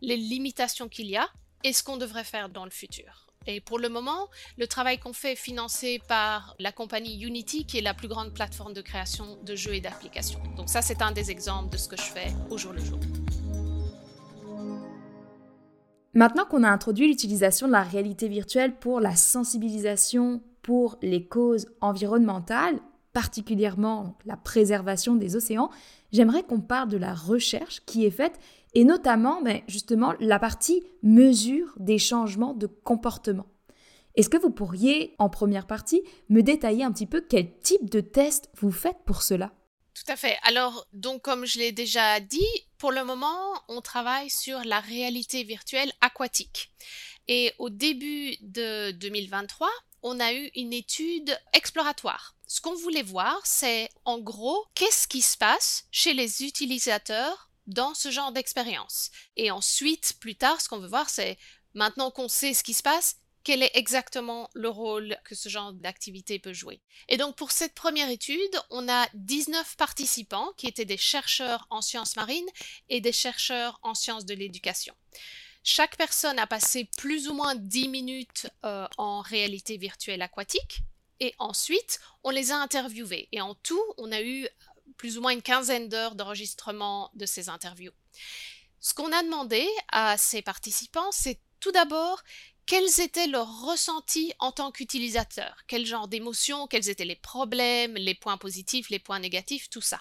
les 0.00 0.16
limitations 0.16 0.88
qu'il 0.88 1.06
y 1.06 1.16
a 1.16 1.30
et 1.62 1.72
ce 1.72 1.84
qu'on 1.84 1.98
devrait 1.98 2.24
faire 2.24 2.48
dans 2.48 2.64
le 2.64 2.72
futur. 2.72 3.24
Et 3.46 3.60
pour 3.60 3.78
le 3.78 3.88
moment, 3.88 4.28
le 4.56 4.66
travail 4.66 4.98
qu'on 4.98 5.12
fait 5.12 5.32
est 5.32 5.36
financé 5.36 6.00
par 6.08 6.56
la 6.58 6.72
compagnie 6.72 7.22
Unity, 7.22 7.66
qui 7.66 7.78
est 7.78 7.82
la 7.82 7.94
plus 7.94 8.08
grande 8.08 8.32
plateforme 8.32 8.72
de 8.72 8.80
création 8.80 9.38
de 9.44 9.54
jeux 9.54 9.74
et 9.74 9.80
d'applications. 9.80 10.40
Donc 10.56 10.68
ça, 10.68 10.82
c'est 10.82 11.02
un 11.02 11.12
des 11.12 11.30
exemples 11.30 11.70
de 11.70 11.76
ce 11.76 11.88
que 11.88 11.96
je 11.96 12.02
fais 12.02 12.32
au 12.50 12.56
jour 12.56 12.72
le 12.72 12.80
jour. 12.80 12.98
Maintenant 16.14 16.44
qu'on 16.44 16.62
a 16.62 16.68
introduit 16.68 17.08
l'utilisation 17.08 17.66
de 17.66 17.72
la 17.72 17.82
réalité 17.82 18.28
virtuelle 18.28 18.76
pour 18.76 19.00
la 19.00 19.16
sensibilisation 19.16 20.40
pour 20.62 20.96
les 21.02 21.26
causes 21.26 21.66
environnementales, 21.80 22.78
particulièrement 23.12 24.16
la 24.24 24.36
préservation 24.36 25.16
des 25.16 25.36
océans, 25.36 25.70
j'aimerais 26.12 26.44
qu'on 26.44 26.60
parle 26.60 26.88
de 26.88 26.96
la 26.96 27.14
recherche 27.14 27.82
qui 27.84 28.06
est 28.06 28.10
faite 28.10 28.38
et 28.74 28.84
notamment 28.84 29.40
ben, 29.42 29.62
justement 29.68 30.14
la 30.20 30.38
partie 30.38 30.82
mesure 31.02 31.72
des 31.76 31.98
changements 31.98 32.54
de 32.54 32.66
comportement. 32.66 33.46
Est-ce 34.14 34.28
que 34.28 34.36
vous 34.36 34.50
pourriez, 34.50 35.14
en 35.18 35.28
première 35.28 35.66
partie, 35.66 36.02
me 36.28 36.42
détailler 36.42 36.84
un 36.84 36.92
petit 36.92 37.06
peu 37.06 37.20
quel 37.20 37.58
type 37.58 37.90
de 37.90 38.00
test 38.00 38.48
vous 38.56 38.70
faites 38.70 38.98
pour 39.06 39.22
cela? 39.22 39.52
Tout 39.94 40.12
à 40.12 40.16
fait. 40.16 40.36
Alors, 40.42 40.86
donc 40.92 41.22
comme 41.22 41.46
je 41.46 41.58
l'ai 41.58 41.72
déjà 41.72 42.20
dit, 42.20 42.46
pour 42.78 42.92
le 42.92 43.04
moment, 43.04 43.54
on 43.68 43.80
travaille 43.80 44.30
sur 44.30 44.60
la 44.64 44.80
réalité 44.80 45.44
virtuelle 45.44 45.92
aquatique. 46.00 46.70
Et 47.26 47.52
au 47.58 47.70
début 47.70 48.36
de 48.40 48.90
2023, 48.92 49.68
on 50.02 50.20
a 50.20 50.32
eu 50.34 50.50
une 50.54 50.72
étude 50.72 51.36
exploratoire. 51.52 52.36
Ce 52.46 52.60
qu'on 52.60 52.74
voulait 52.74 53.02
voir, 53.02 53.40
c'est 53.44 53.88
en 54.04 54.18
gros, 54.18 54.64
qu'est-ce 54.74 55.08
qui 55.08 55.22
se 55.22 55.36
passe 55.36 55.86
chez 55.90 56.12
les 56.12 56.42
utilisateurs 56.42 57.50
dans 57.66 57.94
ce 57.94 58.10
genre 58.10 58.32
d'expérience. 58.32 59.10
Et 59.36 59.50
ensuite, 59.50 60.14
plus 60.20 60.36
tard, 60.36 60.60
ce 60.60 60.68
qu'on 60.68 60.78
veut 60.78 60.88
voir, 60.88 61.08
c'est 61.08 61.38
maintenant 61.74 62.10
qu'on 62.10 62.28
sait 62.28 62.54
ce 62.54 62.62
qui 62.62 62.74
se 62.74 62.82
passe, 62.82 63.16
quel 63.44 63.62
est 63.62 63.70
exactement 63.74 64.50
le 64.54 64.70
rôle 64.70 65.18
que 65.24 65.34
ce 65.34 65.50
genre 65.50 65.74
d'activité 65.74 66.38
peut 66.38 66.54
jouer. 66.54 66.80
Et 67.08 67.18
donc 67.18 67.36
pour 67.36 67.52
cette 67.52 67.74
première 67.74 68.08
étude, 68.08 68.58
on 68.70 68.88
a 68.88 69.06
19 69.12 69.76
participants 69.76 70.52
qui 70.56 70.66
étaient 70.66 70.86
des 70.86 70.96
chercheurs 70.96 71.66
en 71.70 71.82
sciences 71.82 72.16
marines 72.16 72.48
et 72.88 73.02
des 73.02 73.12
chercheurs 73.12 73.78
en 73.82 73.94
sciences 73.94 74.24
de 74.24 74.34
l'éducation. 74.34 74.94
Chaque 75.62 75.96
personne 75.96 76.38
a 76.38 76.46
passé 76.46 76.88
plus 76.96 77.28
ou 77.28 77.34
moins 77.34 77.54
10 77.54 77.88
minutes 77.88 78.48
euh, 78.64 78.86
en 78.96 79.20
réalité 79.20 79.76
virtuelle 79.76 80.22
aquatique 80.22 80.80
et 81.20 81.34
ensuite 81.38 82.00
on 82.22 82.30
les 82.30 82.50
a 82.50 82.56
interviewés. 82.56 83.28
Et 83.32 83.42
en 83.42 83.54
tout, 83.54 83.82
on 83.98 84.10
a 84.10 84.22
eu 84.22 84.48
plus 84.96 85.18
ou 85.18 85.22
moins 85.22 85.32
une 85.32 85.42
quinzaine 85.42 85.88
d'heures 85.88 86.14
d'enregistrement 86.14 87.10
de 87.14 87.26
ces 87.26 87.48
interviews. 87.48 87.92
Ce 88.80 88.94
qu'on 88.94 89.12
a 89.12 89.22
demandé 89.22 89.66
à 89.92 90.16
ces 90.18 90.42
participants, 90.42 91.10
c'est 91.10 91.40
tout 91.60 91.72
d'abord 91.72 92.22
quels 92.66 93.00
étaient 93.00 93.26
leurs 93.26 93.62
ressentis 93.62 94.32
en 94.38 94.52
tant 94.52 94.72
qu'utilisateurs, 94.72 95.56
quel 95.66 95.86
genre 95.86 96.08
d'émotions, 96.08 96.66
quels 96.66 96.88
étaient 96.88 97.04
les 97.04 97.16
problèmes, 97.16 97.94
les 97.94 98.14
points 98.14 98.38
positifs, 98.38 98.90
les 98.90 98.98
points 98.98 99.18
négatifs, 99.18 99.68
tout 99.68 99.80
ça. 99.80 100.00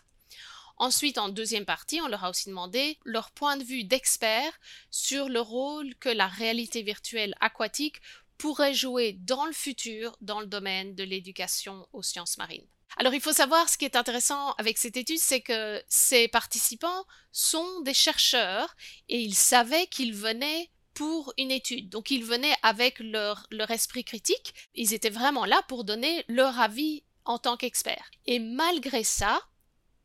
Ensuite, 0.78 1.18
en 1.18 1.30
deuxième 1.30 1.66
partie, 1.66 2.02
on 2.02 2.08
leur 2.08 2.24
a 2.24 2.30
aussi 2.30 2.50
demandé 2.50 2.98
leur 3.06 3.32
point 3.32 3.58
de 3.58 3.64
vue 3.64 3.84
d'experts 3.84 4.60
sur 4.90 5.30
le 5.30 5.40
rôle 5.40 5.94
que 5.96 6.10
la 6.10 6.28
réalité 6.28 6.82
virtuelle 6.82 7.36
aquatique 7.42 8.02
pourrait 8.38 8.74
jouer 8.74 9.14
dans 9.14 9.46
le 9.46 9.54
futur 9.54 10.18
dans 10.22 10.40
le 10.40 10.48
domaine 10.48 10.96
de 10.96 11.04
l'éducation 11.04 11.88
aux 11.94 12.02
sciences 12.02 12.38
marines. 12.38 12.68
Alors 12.98 13.14
il 13.14 13.22
faut 13.22 13.34
savoir 13.34 13.70
ce 13.70 13.78
qui 13.78 13.86
est 13.86 13.96
intéressant 13.96 14.54
avec 14.54 14.78
cette 14.78 14.98
étude, 14.98 15.20
c'est 15.20 15.42
que 15.42 15.82
ces 15.88 16.28
participants 16.28 17.06
sont 17.32 17.82
des 17.82 17.94
chercheurs 17.94 18.76
et 19.10 19.20
ils 19.20 19.36
savaient 19.36 19.88
qu'ils 19.88 20.14
venaient 20.14 20.70
pour 20.94 21.34
une 21.38 21.52
étude. 21.52 21.90
Donc 21.90 22.12
ils 22.12 22.24
venaient 22.24 22.56
avec 22.62 23.00
leur, 23.00 23.48
esprit 23.70 24.04
critique, 24.04 24.54
ils 24.76 24.94
étaient 24.94 25.10
vraiment 25.10 25.46
là 25.46 25.62
pour 25.68 25.84
donner 25.84 26.24
leur 26.28 26.60
avis 26.60 27.04
en 27.26 27.40
tant 27.40 27.58
qu'experts. 27.58 28.12
Et 28.26 28.40
malgré 28.40 29.04
ça, 29.04 29.42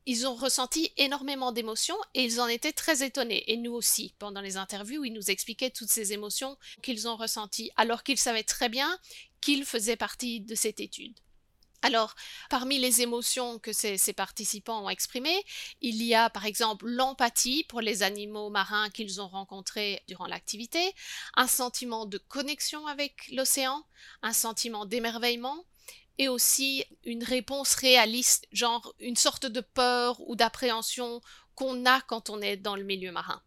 ils 0.07 0.27
ont 0.27 0.35
ressenti 0.35 0.91
énormément 0.97 1.53
d'émotions 1.53 1.99
et 2.15 2.25
ils 2.25 2.41
en 2.41 2.49
étaient 2.49 2.73
très 2.73 3.05
étonnés. 3.05 3.45
Et 3.53 3.59
nous 3.59 3.73
aussi, 3.73 4.15
pendant 4.19 4.41
les 4.41 4.57
interviews, 4.57 5.05
ils 5.05 5.13
nous 5.13 5.31
expliquaient 5.31 5.71
toutes 5.71 5.91
ces 5.91 6.15
émotions 6.15 6.57
qu'ils 6.83 7.07
ont 7.09 7.17
ressenties, 7.17 7.71
alors 7.77 8.03
qu'ils 8.03 8.19
savaient 8.19 8.43
très 8.43 8.71
bien 8.71 8.99
qu'ils 9.43 9.67
faisaient 9.67 9.97
partie 9.97 10.41
de 10.41 10.55
cette 10.55 10.81
étude. 10.81 11.15
Alors, 11.89 12.15
parmi 12.51 12.79
les 12.79 13.01
émotions 13.01 13.59
que 13.59 13.73
ces, 13.73 14.13
participants 14.13 14.85
ont 14.85 14.91
exprimées, 14.91 15.43
il 15.81 16.03
y 16.03 16.15
a 16.15 16.29
par 16.29 16.45
exemple 16.45 16.87
l'empathie 16.87 17.65
pour 17.67 17.81
les 17.81 18.03
animaux 18.03 18.51
marins 18.51 18.91
qu'ils 18.91 19.23
ont 19.23 19.29
rencontrés 19.29 20.03
durant 20.07 20.27
l'activité, 20.27 20.95
un 21.35 21.47
sentiment 21.47 22.05
de 22.05 22.19
connexion 22.19 22.87
avec 22.87 23.31
l'océan, 23.33 23.87
un 24.21 24.35
sentiment 24.35 24.85
d'émerveillement, 24.85 25.65
et 26.19 26.29
aussi 26.29 26.85
une 27.05 27.25
réponse 27.25 27.75
réaliste, 27.77 28.47
genre 28.53 28.95
une 29.01 29.17
sorte 29.17 29.47
de 29.47 29.63
peur 29.63 30.21
ou 30.29 30.37
d'appréhension 30.37 31.23
qu'on 31.55 31.87
a 31.87 32.03
quand 32.03 32.29
on 32.29 32.43
est 32.43 32.59
dans 32.59 32.77
le 32.77 32.85
milieu 32.85 33.13
marin. 33.13 33.43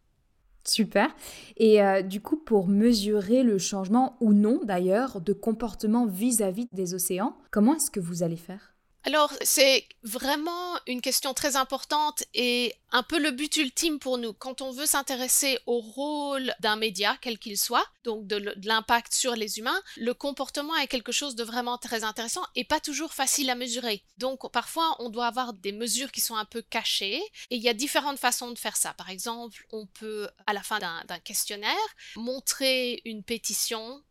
Super. 0.64 1.08
Et 1.56 1.82
euh, 1.82 2.02
du 2.02 2.20
coup, 2.20 2.36
pour 2.36 2.68
mesurer 2.68 3.42
le 3.42 3.58
changement 3.58 4.16
ou 4.20 4.32
non 4.32 4.60
d'ailleurs 4.64 5.20
de 5.20 5.32
comportement 5.32 6.06
vis-à-vis 6.06 6.68
des 6.72 6.94
océans, 6.94 7.36
comment 7.50 7.74
est-ce 7.74 7.90
que 7.90 8.00
vous 8.00 8.22
allez 8.22 8.36
faire? 8.36 8.71
Alors, 9.04 9.32
c'est 9.42 9.88
vraiment 10.04 10.78
une 10.86 11.00
question 11.00 11.34
très 11.34 11.56
importante 11.56 12.22
et 12.34 12.74
un 12.92 13.02
peu 13.02 13.18
le 13.18 13.32
but 13.32 13.56
ultime 13.56 13.98
pour 13.98 14.16
nous. 14.16 14.32
Quand 14.32 14.60
on 14.60 14.70
veut 14.70 14.86
s'intéresser 14.86 15.58
au 15.66 15.80
rôle 15.80 16.54
d'un 16.60 16.76
média, 16.76 17.18
quel 17.20 17.38
qu'il 17.38 17.58
soit, 17.58 17.86
donc 18.04 18.26
de 18.28 18.54
l'impact 18.64 19.12
sur 19.12 19.34
les 19.34 19.58
humains, 19.58 19.80
le 19.96 20.14
comportement 20.14 20.76
est 20.76 20.86
quelque 20.86 21.10
chose 21.10 21.34
de 21.34 21.42
vraiment 21.42 21.78
très 21.78 22.04
intéressant 22.04 22.44
et 22.54 22.64
pas 22.64 22.78
toujours 22.78 23.12
facile 23.12 23.50
à 23.50 23.56
mesurer. 23.56 24.04
Donc, 24.18 24.50
parfois, 24.52 24.94
on 25.00 25.08
doit 25.08 25.26
avoir 25.26 25.52
des 25.52 25.72
mesures 25.72 26.12
qui 26.12 26.20
sont 26.20 26.36
un 26.36 26.44
peu 26.44 26.62
cachées 26.62 27.20
et 27.50 27.56
il 27.56 27.62
y 27.62 27.68
a 27.68 27.74
différentes 27.74 28.18
façons 28.20 28.52
de 28.52 28.58
faire 28.58 28.76
ça. 28.76 28.94
Par 28.94 29.10
exemple, 29.10 29.66
on 29.72 29.86
peut, 29.86 30.28
à 30.46 30.52
la 30.52 30.62
fin 30.62 30.78
d'un 30.78 31.18
questionnaire, 31.18 31.76
montrer 32.14 33.02
une 33.04 33.24
pétition 33.24 34.02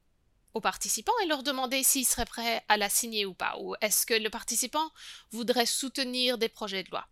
aux 0.53 0.61
participants 0.61 1.13
et 1.23 1.27
leur 1.27 1.43
demander 1.43 1.83
s'ils 1.83 2.05
seraient 2.05 2.25
prêts 2.25 2.63
à 2.67 2.77
la 2.77 2.89
signer 2.89 3.25
ou 3.25 3.33
pas, 3.33 3.55
ou 3.59 3.75
est-ce 3.81 4.05
que 4.05 4.13
le 4.13 4.29
participant 4.29 4.91
voudrait 5.31 5.65
soutenir 5.65 6.37
des 6.37 6.49
projets 6.49 6.83
de 6.83 6.91
loi. 6.91 7.07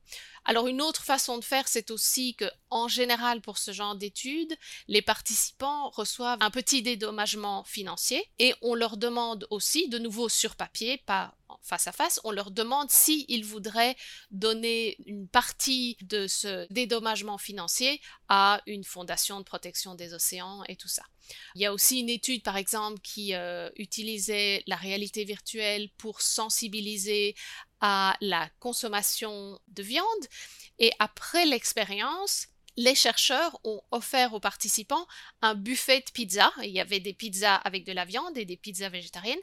Alors 0.45 0.67
une 0.67 0.81
autre 0.81 1.03
façon 1.03 1.37
de 1.37 1.43
faire, 1.43 1.67
c'est 1.67 1.91
aussi 1.91 2.35
que, 2.35 2.45
en 2.69 2.87
général, 2.87 3.41
pour 3.41 3.57
ce 3.57 3.71
genre 3.71 3.95
d'études, 3.95 4.55
les 4.87 5.01
participants 5.01 5.89
reçoivent 5.89 6.41
un 6.41 6.51
petit 6.51 6.81
dédommagement 6.81 7.63
financier 7.63 8.23
et 8.39 8.53
on 8.61 8.75
leur 8.75 8.97
demande 8.97 9.47
aussi, 9.49 9.89
de 9.89 9.99
nouveau 9.99 10.29
sur 10.29 10.55
papier, 10.55 10.97
pas 11.05 11.35
face 11.61 11.87
à 11.87 11.91
face, 11.91 12.19
on 12.23 12.31
leur 12.31 12.51
demande 12.51 12.89
s'ils 12.91 13.43
voudraient 13.43 13.95
donner 14.31 14.97
une 15.05 15.27
partie 15.27 15.97
de 16.01 16.27
ce 16.27 16.71
dédommagement 16.71 17.37
financier 17.37 18.01
à 18.27 18.61
une 18.67 18.83
fondation 18.83 19.39
de 19.39 19.43
protection 19.43 19.95
des 19.95 20.13
océans 20.13 20.63
et 20.67 20.75
tout 20.75 20.87
ça. 20.87 21.03
Il 21.55 21.61
y 21.61 21.65
a 21.65 21.73
aussi 21.73 21.99
une 21.99 22.09
étude, 22.09 22.43
par 22.43 22.57
exemple, 22.57 22.99
qui 23.01 23.33
euh, 23.35 23.69
utilisait 23.75 24.63
la 24.67 24.75
réalité 24.75 25.25
virtuelle 25.25 25.89
pour 25.97 26.21
sensibiliser 26.21 27.35
à 27.81 28.17
la 28.21 28.49
consommation 28.59 29.59
de 29.67 29.83
viande. 29.83 30.25
Et 30.79 30.91
après 30.99 31.45
l'expérience, 31.45 32.47
les 32.77 32.95
chercheurs 32.95 33.59
ont 33.63 33.81
offert 33.91 34.33
aux 34.33 34.39
participants 34.39 35.05
un 35.41 35.53
buffet 35.55 35.99
de 35.99 36.11
pizza. 36.11 36.51
Il 36.63 36.71
y 36.71 36.79
avait 36.79 36.99
des 37.01 37.13
pizzas 37.13 37.55
avec 37.55 37.85
de 37.85 37.91
la 37.91 38.05
viande 38.05 38.37
et 38.37 38.45
des 38.45 38.57
pizzas 38.57 38.89
végétariennes. 38.89 39.39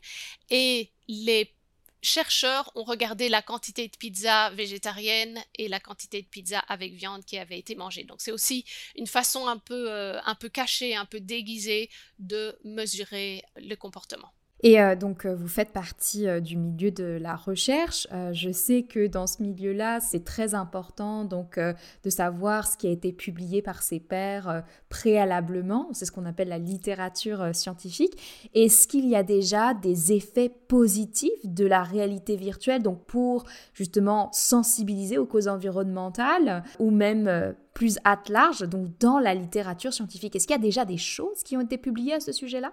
Et 0.49 0.91
les 1.09 1.55
chercheurs 2.03 2.71
ont 2.77 2.85
regardé 2.85 3.29
la 3.29 3.43
quantité 3.43 3.89
de 3.89 3.97
pizza 3.97 4.51
végétarienne 4.51 5.43
et 5.57 5.69
la 5.69 5.81
quantité 5.81 6.23
de 6.23 6.27
pizza 6.27 6.61
avec 6.61 6.95
viande 6.95 7.25
qui 7.25 7.37
avait 7.37 7.59
été 7.59 7.75
mangée. 7.75 8.05
Donc 8.05 8.21
c'est 8.21 8.33
aussi 8.33 8.65
une 8.97 9.07
façon 9.07 9.47
un 9.49 9.59
peu, 9.59 9.91
euh, 9.91 10.19
un 10.25 10.35
peu 10.35 10.49
cachée, 10.49 10.95
un 10.95 11.05
peu 11.05 11.21
déguisée 11.21 11.91
de 12.19 12.59
mesurer 12.65 13.45
le 13.57 13.75
comportement. 13.75 14.33
Et 14.63 14.81
euh, 14.81 14.97
donc, 14.97 15.27
euh, 15.27 15.35
vous 15.35 15.49
faites 15.49 15.73
partie 15.73 16.27
euh, 16.27 16.41
du 16.41 16.57
milieu 16.57 16.91
de 16.91 17.19
la 17.21 17.37
recherche. 17.37 18.07
je 18.33 18.51
sais 18.51 18.83
que 18.83 19.07
dans 19.07 19.27
ce 19.27 19.43
milieu-là, 19.43 20.01
c'est 20.01 20.25
très 20.25 20.55
important 20.55 21.25
donc 21.25 21.59
de 21.59 22.11
savoir 22.11 22.67
ce 22.67 22.77
qui 22.77 22.87
a 22.87 22.91
été 22.91 23.13
publié 23.13 23.63
par 23.63 23.83
ses 23.83 24.01
pairs 24.01 24.63
préalablement. 24.89 25.89
C'est 25.93 26.05
ce 26.05 26.13
qu'on 26.13 26.25
appelle 26.25 26.49
la 26.49 26.59
littérature 26.59 27.55
scientifique. 27.55 28.49
Est-ce 28.55 28.89
qu'il 28.89 29.07
y 29.07 29.17
a 29.17 29.23
déjà 29.23 29.75
des 29.75 30.13
effets 30.13 30.49
positifs 30.49 31.45
de 31.45 31.67
la 31.67 31.83
réalité 31.83 32.37
virtuelle, 32.37 32.83
donc 32.83 33.05
pour 33.05 33.45
justement 33.75 34.31
sensibiliser 34.33 35.19
aux 35.19 35.27
causes 35.27 35.49
environnementales 35.49 36.63
ou 36.79 36.91
même 36.91 37.55
plus 37.75 37.99
à 38.05 38.19
large, 38.29 38.61
donc 38.61 38.89
dans 38.99 39.19
la 39.19 39.35
littérature 39.35 39.93
scientifique 39.93 40.35
Est-ce 40.37 40.47
qu'il 40.47 40.57
y 40.57 40.59
a 40.59 40.63
déjà 40.63 40.85
des 40.85 40.99
choses 40.99 41.43
qui 41.43 41.57
ont 41.57 41.61
été 41.61 41.79
publiées 41.79 42.15
à 42.15 42.21
ce 42.21 42.33
sujet-là? 42.33 42.73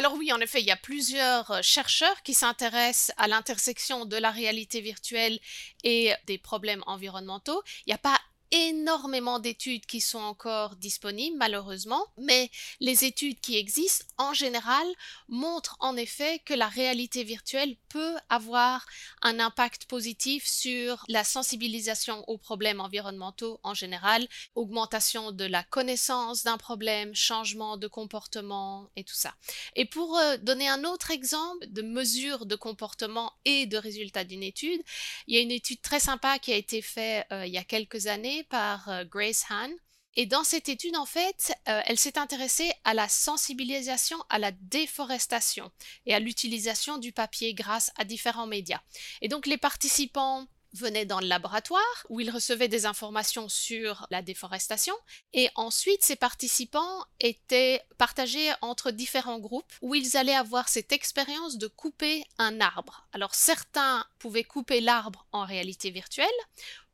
Alors 0.00 0.14
oui, 0.14 0.32
en 0.32 0.40
effet, 0.40 0.60
il 0.62 0.66
y 0.66 0.70
a 0.70 0.76
plusieurs 0.76 1.50
euh, 1.50 1.60
chercheurs 1.60 2.22
qui 2.22 2.32
s'intéressent 2.32 3.14
à 3.18 3.28
l'intersection 3.28 4.06
de 4.06 4.16
la 4.16 4.30
réalité 4.30 4.80
virtuelle 4.80 5.38
et 5.84 6.14
des 6.26 6.38
problèmes 6.38 6.82
environnementaux. 6.86 7.62
Il 7.84 7.90
n'y 7.90 7.94
a 7.94 7.98
pas 7.98 8.18
énormément 8.52 9.38
d'études 9.38 9.86
qui 9.86 10.00
sont 10.00 10.18
encore 10.18 10.76
disponibles, 10.76 11.36
malheureusement, 11.36 12.04
mais 12.16 12.50
les 12.80 13.04
études 13.04 13.40
qui 13.40 13.56
existent, 13.56 14.04
en 14.18 14.34
général, 14.34 14.86
montrent 15.28 15.76
en 15.80 15.96
effet 15.96 16.40
que 16.44 16.54
la 16.54 16.68
réalité 16.68 17.24
virtuelle 17.24 17.76
peut 17.88 18.16
avoir 18.28 18.86
un 19.22 19.38
impact 19.40 19.84
positif 19.86 20.46
sur 20.46 21.04
la 21.08 21.24
sensibilisation 21.24 22.24
aux 22.28 22.38
problèmes 22.38 22.80
environnementaux 22.80 23.60
en 23.62 23.74
général, 23.74 24.26
augmentation 24.54 25.32
de 25.32 25.44
la 25.44 25.62
connaissance 25.62 26.42
d'un 26.42 26.58
problème, 26.58 27.14
changement 27.14 27.76
de 27.76 27.88
comportement 27.88 28.90
et 28.96 29.04
tout 29.04 29.14
ça. 29.14 29.34
Et 29.76 29.84
pour 29.84 30.16
euh, 30.16 30.36
donner 30.38 30.68
un 30.68 30.84
autre 30.84 31.10
exemple 31.10 31.66
de 31.68 31.82
mesure 31.82 32.46
de 32.46 32.56
comportement 32.56 33.32
et 33.44 33.66
de 33.66 33.76
résultats 33.76 34.24
d'une 34.24 34.42
étude, 34.42 34.80
il 35.26 35.34
y 35.34 35.38
a 35.38 35.40
une 35.40 35.50
étude 35.50 35.80
très 35.80 36.00
sympa 36.00 36.38
qui 36.38 36.52
a 36.52 36.56
été 36.56 36.82
faite 36.82 37.26
euh, 37.32 37.46
il 37.46 37.52
y 37.52 37.58
a 37.58 37.64
quelques 37.64 38.06
années 38.06 38.39
par 38.44 38.88
euh, 38.88 39.04
Grace 39.04 39.44
Hahn. 39.50 39.72
Et 40.16 40.26
dans 40.26 40.42
cette 40.42 40.68
étude, 40.68 40.96
en 40.96 41.06
fait, 41.06 41.52
euh, 41.68 41.80
elle 41.86 41.98
s'est 41.98 42.18
intéressée 42.18 42.72
à 42.84 42.94
la 42.94 43.08
sensibilisation 43.08 44.18
à 44.28 44.38
la 44.38 44.50
déforestation 44.52 45.70
et 46.06 46.14
à 46.14 46.18
l'utilisation 46.18 46.98
du 46.98 47.12
papier 47.12 47.54
grâce 47.54 47.92
à 47.96 48.04
différents 48.04 48.48
médias. 48.48 48.80
Et 49.22 49.28
donc 49.28 49.46
les 49.46 49.56
participants 49.56 50.46
venaient 50.72 51.06
dans 51.06 51.20
le 51.20 51.26
laboratoire 51.26 52.06
où 52.08 52.20
ils 52.20 52.30
recevaient 52.30 52.68
des 52.68 52.86
informations 52.86 53.48
sur 53.48 54.06
la 54.10 54.22
déforestation 54.22 54.94
et 55.32 55.48
ensuite 55.54 56.04
ces 56.04 56.16
participants 56.16 57.04
étaient 57.20 57.82
partagés 57.98 58.52
entre 58.60 58.90
différents 58.90 59.38
groupes 59.38 59.72
où 59.82 59.94
ils 59.94 60.16
allaient 60.16 60.34
avoir 60.34 60.68
cette 60.68 60.92
expérience 60.92 61.58
de 61.58 61.66
couper 61.66 62.24
un 62.38 62.60
arbre. 62.60 63.06
Alors 63.12 63.34
certains 63.34 64.06
pouvaient 64.18 64.44
couper 64.44 64.80
l'arbre 64.80 65.26
en 65.32 65.44
réalité 65.44 65.90
virtuelle, 65.90 66.28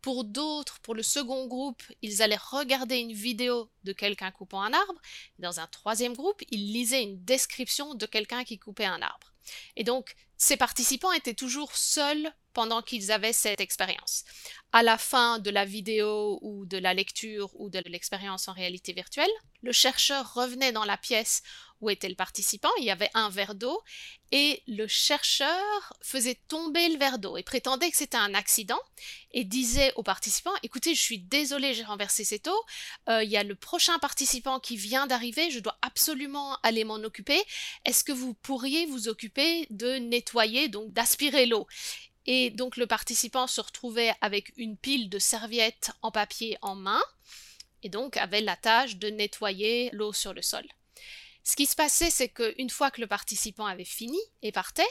pour 0.07 0.23
d'autres, 0.23 0.79
pour 0.83 0.95
le 0.95 1.03
second 1.03 1.49
groupe, 1.49 1.83
ils 2.01 2.23
allaient 2.23 2.39
regarder 2.41 2.99
une 2.99 3.13
vidéo 3.13 3.69
de 3.83 3.93
quelqu'un 3.93 4.31
coupant 4.31 4.63
un 4.63 4.73
arbre. 4.73 5.01
Dans 5.41 5.59
un 5.59 5.67
troisième 5.67 6.15
groupe, 6.15 6.45
ils 6.53 6.73
lisaient 6.73 7.03
une 7.03 7.25
description 7.25 7.97
de 7.97 8.07
quelqu'un 8.07 8.45
qui 8.45 8.57
coupait 8.57 8.85
un 8.85 9.03
arbre. 9.03 9.33
Et 9.75 9.83
donc, 9.83 10.15
ces 10.37 10.57
participants 10.57 11.11
étaient 11.11 11.35
toujours 11.35 11.75
seuls 11.77 12.33
pendant 12.53 12.83
qu'ils 12.83 13.11
avaient 13.11 13.33
cette 13.33 13.61
expérience. 13.61 14.23
À 14.71 14.85
la 14.85 14.97
fin 14.97 15.41
de 15.41 15.51
la 15.51 15.65
vidéo 15.65 16.39
ou 16.41 16.67
de 16.67 16.79
la 16.79 16.95
lecture 16.95 17.51
ou 17.61 17.69
de 17.69 17.83
l'expérience 17.87 18.47
en 18.47 18.53
réalité 18.53 18.93
virtuelle, 18.93 19.27
le 19.63 19.73
chercheur 19.73 20.35
revenait 20.35 20.71
dans 20.71 20.85
la 20.85 20.99
pièce 20.99 21.43
où 21.81 21.91
était 21.91 22.09
le 22.09 22.15
participant, 22.15 22.71
il 22.79 22.85
y 22.85 22.91
avait 22.91 23.11
un 23.15 23.29
verre 23.29 23.55
d'eau, 23.55 23.83
et 24.33 24.63
le 24.67 24.87
chercheur 24.87 25.93
faisait 26.01 26.39
tomber 26.49 26.89
le 26.89 26.99
verre 26.99 27.19
d'eau 27.19 27.37
et 27.37 27.43
prétendait 27.43 27.91
que 27.91 27.97
c'était 27.97 28.17
un 28.17 28.35
accident, 28.35 28.81
et 29.33 29.45
disait 29.45 29.93
aux 29.97 30.03
participants, 30.03 30.55
écoutez, 30.63 30.95
je 30.95 31.03
suis 31.03 31.19
désolé, 31.19 31.75
j'ai 31.75 31.85
renversé 31.85 32.25
cette 32.25 32.49
eau, 32.49 32.65
euh, 33.09 33.23
il 33.23 33.31
y 33.31 33.37
a 33.37 33.45
le 33.45 33.55
prochain 33.55 33.99
participant 33.99 34.61
qui 34.61 34.77
vient 34.77 35.07
d'arriver, 35.07 35.51
je 35.51 35.61
dois 35.61 35.79
absolument 35.83 36.57
aller 36.63 36.85
m'en 36.85 36.97
occuper, 36.97 37.41
est-ce 37.85 38.05
que 38.05 38.13
vous 38.13 38.35
pourriez 38.35 38.87
vous 38.87 39.09
occuper 39.09 39.67
de 39.71 39.97
nettoyer, 39.97 40.69
donc 40.69 40.93
d'aspirer 40.93 41.47
l'eau? 41.47 41.67
Et 42.27 42.51
donc 42.51 42.77
le 42.77 42.87
participant 42.87 43.47
se 43.47 43.61
retrouvait 43.61 44.13
avec 44.21 44.53
une 44.57 44.77
pile 44.77 45.09
de 45.09 45.19
serviettes 45.19 45.93
en 46.03 46.11
papier 46.11 46.59
en 46.61 46.75
main 46.75 47.01
et 47.83 47.89
donc 47.89 48.17
avait 48.17 48.41
la 48.41 48.57
tâche 48.57 48.97
de 48.97 49.09
nettoyer 49.09 49.91
l'eau 49.93 50.13
sur 50.13 50.35
le 50.35 50.43
sol. 50.43 50.65
Ce 51.47 51.55
qui 51.55 51.67
se 51.67 51.77
passait, 51.77 52.11
c'est 52.11 52.29
qu'une 52.29 52.71
fois 52.71 52.91
que 52.91 53.01
le 53.01 53.07
participant 53.07 53.67
avait 53.67 53.85
fini 53.85 54.19
et 54.43 54.51
partait, 54.51 54.83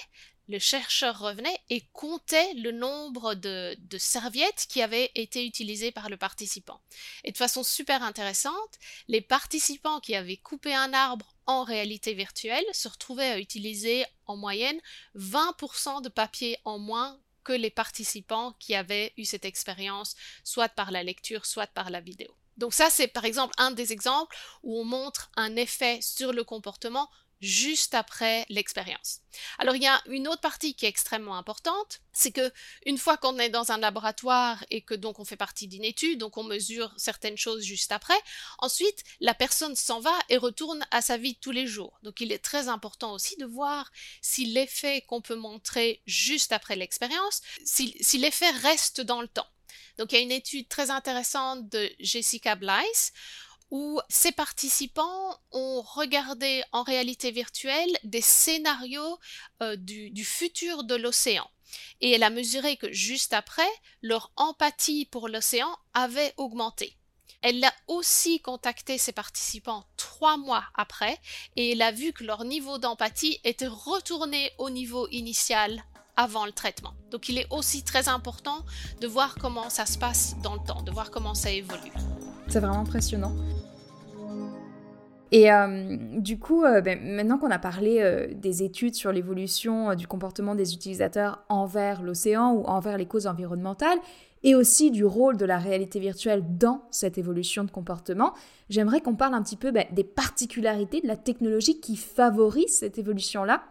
le 0.48 0.58
chercheur 0.58 1.20
revenait 1.20 1.60
et 1.70 1.82
comptait 1.92 2.54
le 2.54 2.72
nombre 2.72 3.34
de, 3.34 3.76
de, 3.78 3.98
serviettes 3.98 4.66
qui 4.70 4.82
avaient 4.82 5.12
été 5.16 5.46
utilisées 5.46 5.92
par 5.92 6.08
le 6.08 6.16
participant. 6.16 6.80
Et 7.26 7.34
de 7.34 7.38
façon 7.38 7.62
super 7.62 8.04
intéressante, 8.04 8.80
les 9.10 9.20
participants 9.20 10.00
qui 10.00 10.16
avaient 10.16 10.38
coupé 10.38 10.74
un 10.74 10.94
arbre 10.94 11.36
en 11.46 11.66
réalité 11.66 12.14
virtuelle 12.14 12.64
se 12.72 12.88
retrouvaient 12.88 13.32
à 13.32 13.40
utiliser 13.40 14.06
en 14.26 14.38
moyenne 14.38 14.80
20% 15.18 16.04
de 16.04 16.10
papier 16.10 16.58
en 16.64 16.80
moins 16.80 17.20
que 17.44 17.52
les 17.52 17.70
participants 17.70 18.56
qui 18.60 18.76
avaient 18.76 19.12
eu 19.18 19.26
cette 19.26 19.44
expérience, 19.44 20.16
soit 20.46 20.70
par 20.70 20.92
la 20.92 21.04
lecture, 21.04 21.46
soit 21.46 21.68
par 21.68 21.90
la 21.90 22.00
vidéo. 22.00 22.34
Donc 22.58 22.74
ça, 22.74 22.90
c'est 22.90 23.08
par 23.08 23.26
exemple 23.26 23.54
un 23.58 23.72
des 23.72 23.92
exemples 23.92 24.36
où 24.64 24.80
on 24.80 24.86
montre 24.86 25.30
un 25.36 25.56
effet 25.56 26.00
sur 26.02 26.34
le 26.34 26.44
comportement 26.44 27.10
juste 27.42 27.94
après 27.94 28.46
l'expérience. 28.50 29.20
Alors 29.60 29.76
il 29.76 29.84
y 29.84 29.88
a 29.88 30.02
une 30.08 30.28
autre 30.28 30.42
partie 30.42 30.74
qui 30.74 30.86
est 30.86 30.90
extrêmement 30.90 31.38
importante, 31.38 32.02
c'est 32.14 32.32
que 32.32 32.52
une 32.86 32.98
fois 32.98 33.18
qu'on 33.18 33.38
est 33.38 33.50
dans 33.50 33.72
un 33.72 33.78
laboratoire 33.78 34.64
et 34.72 34.82
que 34.82 34.94
donc 34.94 35.20
on 35.20 35.26
fait 35.26 35.36
partie 35.36 35.68
d'une 35.68 35.84
étude, 35.84 36.20
donc 36.20 36.38
on 36.38 36.44
mesure 36.44 36.94
certaines 36.98 37.38
choses 37.38 37.64
juste 37.64 37.92
après, 37.92 38.18
ensuite 38.60 39.04
la 39.20 39.34
personne 39.34 39.76
s'en 39.76 40.00
va 40.00 40.18
et 40.30 40.38
retourne 40.38 40.86
à 40.92 41.02
sa 41.02 41.18
vie 41.18 41.36
tous 41.36 41.52
les 41.52 41.68
jours. 41.68 42.00
Donc 42.04 42.22
il 42.22 42.32
est 42.32 42.44
très 42.44 42.68
important 42.70 43.14
aussi 43.14 43.36
de 43.38 43.46
voir 43.46 43.92
si 44.22 44.46
l'effet 44.46 45.02
qu'on 45.02 45.22
peut 45.22 45.36
montrer 45.36 46.02
juste 46.06 46.54
après 46.54 46.76
l'expérience, 46.76 47.42
si 47.64 48.18
l'effet 48.18 48.50
reste 48.52 49.02
dans 49.02 49.22
le 49.22 49.28
temps. 49.28 49.48
Donc 49.98 50.12
il 50.12 50.16
y 50.16 50.20
a 50.20 50.22
une 50.22 50.32
étude 50.32 50.68
très 50.68 50.90
intéressante 50.92 51.70
de 51.70 51.90
Jessica 52.00 52.56
Blythe 52.56 53.14
où 53.72 54.00
ces 54.10 54.32
participants 54.32 55.40
ont 55.52 55.82
regardé 55.82 56.64
en 56.72 56.84
réalité 56.84 57.32
virtuelle 57.32 57.92
des 58.04 58.22
scénarios 58.22 59.20
euh, 59.62 59.76
du, 59.76 60.12
du 60.12 60.24
futur 60.24 60.84
de 60.84 60.96
l'océan. 60.96 61.50
Et 62.02 62.12
elle 62.12 62.24
a 62.24 62.30
mesuré 62.30 62.78
que 62.78 62.92
juste 62.92 63.34
après, 63.34 63.68
leur 64.02 64.32
empathie 64.36 65.06
pour 65.06 65.28
l'océan 65.28 65.76
avait 65.94 66.34
augmenté. 66.38 66.96
Elle 67.42 67.64
a 67.64 67.74
aussi 67.88 68.40
contacté 68.40 68.98
ses 68.98 69.12
participants 69.12 69.86
trois 69.98 70.38
mois 70.38 70.64
après 70.74 71.20
et 71.56 71.72
elle 71.72 71.82
a 71.82 71.92
vu 71.92 72.12
que 72.14 72.24
leur 72.24 72.44
niveau 72.44 72.78
d'empathie 72.78 73.40
était 73.44 73.68
retourné 73.68 74.52
au 74.58 74.70
niveau 74.70 75.08
initial 75.10 75.84
avant 76.18 76.46
le 76.46 76.52
traitement. 76.52 76.94
Donc 77.12 77.30
il 77.30 77.38
est 77.38 77.48
aussi 77.52 77.84
très 77.84 78.10
important 78.10 78.58
de 79.02 79.08
voir 79.08 79.36
comment 79.40 79.70
ça 79.70 79.86
se 79.86 79.98
passe 79.98 80.36
dans 80.44 80.54
le 80.54 80.62
temps, 80.66 80.82
de 80.82 80.92
voir 80.92 81.12
comment 81.12 81.34
ça 81.34 81.52
évolue. 81.52 81.92
C'est 82.48 82.60
vraiment 82.60 82.80
impressionnant. 82.80 83.34
Et 85.32 85.52
euh, 85.52 85.98
du 86.18 86.40
coup, 86.40 86.64
euh, 86.64 86.82
ben, 86.82 87.00
maintenant 87.02 87.38
qu'on 87.38 87.52
a 87.52 87.60
parlé 87.60 88.00
euh, 88.00 88.28
des 88.34 88.64
études 88.64 88.96
sur 88.96 89.12
l'évolution 89.12 89.96
du 89.96 90.08
comportement 90.08 90.56
des 90.56 90.74
utilisateurs 90.74 91.44
envers 91.50 92.04
l'océan 92.04 92.54
ou 92.54 92.64
envers 92.66 92.98
les 92.98 93.06
causes 93.06 93.28
environnementales, 93.28 93.98
et 94.44 94.54
aussi 94.54 94.92
du 94.92 95.04
rôle 95.04 95.38
de 95.38 95.46
la 95.46 95.58
réalité 95.58 96.00
virtuelle 96.00 96.44
dans 96.58 96.84
cette 96.92 97.18
évolution 97.18 97.64
de 97.64 97.72
comportement, 97.72 98.34
j'aimerais 98.70 99.02
qu'on 99.02 99.16
parle 99.16 99.34
un 99.34 99.42
petit 99.42 99.58
peu 99.58 99.72
ben, 99.72 99.86
des 99.92 100.04
particularités 100.04 101.02
de 101.02 101.08
la 101.08 101.18
technologie 101.18 101.80
qui 101.80 101.96
favorise 101.96 102.78
cette 102.78 103.00
évolution-là. 103.00 103.64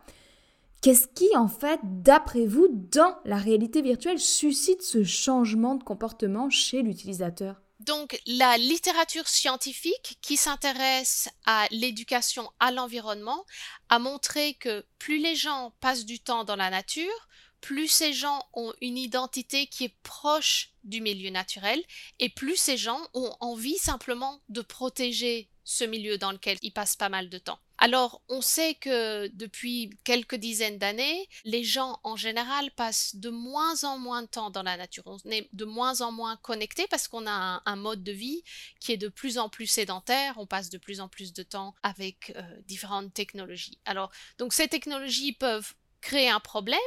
Qu'est-ce 0.84 1.08
qui, 1.08 1.34
en 1.34 1.48
fait, 1.48 1.80
d'après 1.82 2.44
vous, 2.44 2.68
dans 2.68 3.16
la 3.24 3.38
réalité 3.38 3.80
virtuelle, 3.80 4.20
suscite 4.20 4.82
ce 4.82 5.02
changement 5.02 5.76
de 5.76 5.82
comportement 5.82 6.50
chez 6.50 6.82
l'utilisateur? 6.82 7.62
Donc, 7.80 8.20
la 8.26 8.58
littérature 8.58 9.26
scientifique 9.26 10.18
qui 10.20 10.36
s'intéresse 10.36 11.30
à 11.46 11.66
l'éducation 11.70 12.50
à 12.60 12.70
l'environnement 12.70 13.46
a 13.88 13.98
montré 13.98 14.56
que 14.60 14.84
plus 14.98 15.16
les 15.16 15.36
gens 15.36 15.72
passent 15.80 16.04
du 16.04 16.20
temps 16.20 16.44
dans 16.44 16.56
la 16.56 16.68
nature, 16.68 17.28
plus 17.62 17.88
ces 17.88 18.12
gens 18.12 18.46
ont 18.52 18.74
une 18.82 18.98
identité 18.98 19.68
qui 19.68 19.84
est 19.84 19.96
proche 20.02 20.74
du 20.84 21.00
milieu 21.00 21.30
naturel 21.30 21.82
et 22.18 22.28
plus 22.28 22.56
ces 22.56 22.76
gens 22.76 23.00
ont 23.14 23.34
envie 23.40 23.78
simplement 23.78 24.42
de 24.50 24.60
protéger 24.60 25.48
ce 25.64 25.84
milieu 25.84 26.18
dans 26.18 26.32
lequel 26.32 26.58
ils 26.60 26.74
passent 26.74 26.96
pas 26.96 27.08
mal 27.08 27.30
de 27.30 27.38
temps. 27.38 27.58
Alors, 27.84 28.22
on 28.30 28.40
sait 28.40 28.76
que 28.76 29.28
depuis 29.34 29.90
quelques 30.04 30.36
dizaines 30.36 30.78
d'années, 30.78 31.28
les 31.44 31.64
gens 31.64 32.00
en 32.02 32.16
général 32.16 32.70
passent 32.70 33.14
de 33.14 33.28
moins 33.28 33.84
en 33.84 33.98
moins 33.98 34.22
de 34.22 34.26
temps 34.26 34.48
dans 34.48 34.62
la 34.62 34.78
nature. 34.78 35.02
On 35.04 35.18
est 35.30 35.50
de 35.52 35.66
moins 35.66 36.00
en 36.00 36.10
moins 36.10 36.38
connectés 36.38 36.86
parce 36.88 37.08
qu'on 37.08 37.26
a 37.26 37.60
un, 37.66 37.76
mode 37.76 38.02
de 38.02 38.10
vie 38.12 38.42
qui 38.80 38.92
est 38.92 38.96
de 38.96 39.08
plus 39.08 39.36
en 39.36 39.50
plus 39.50 39.66
sédentaire. 39.66 40.32
On 40.38 40.46
passe 40.46 40.70
de 40.70 40.78
plus 40.78 41.02
en 41.02 41.08
plus 41.08 41.34
de 41.34 41.42
temps 41.42 41.74
avec 41.82 42.32
euh, 42.36 42.42
différentes 42.66 43.12
technologies. 43.12 43.78
Alors, 43.84 44.10
donc 44.38 44.54
ces 44.54 44.66
technologies 44.66 45.34
peuvent 45.34 45.74
créer 46.00 46.30
un 46.30 46.40
problème, 46.40 46.78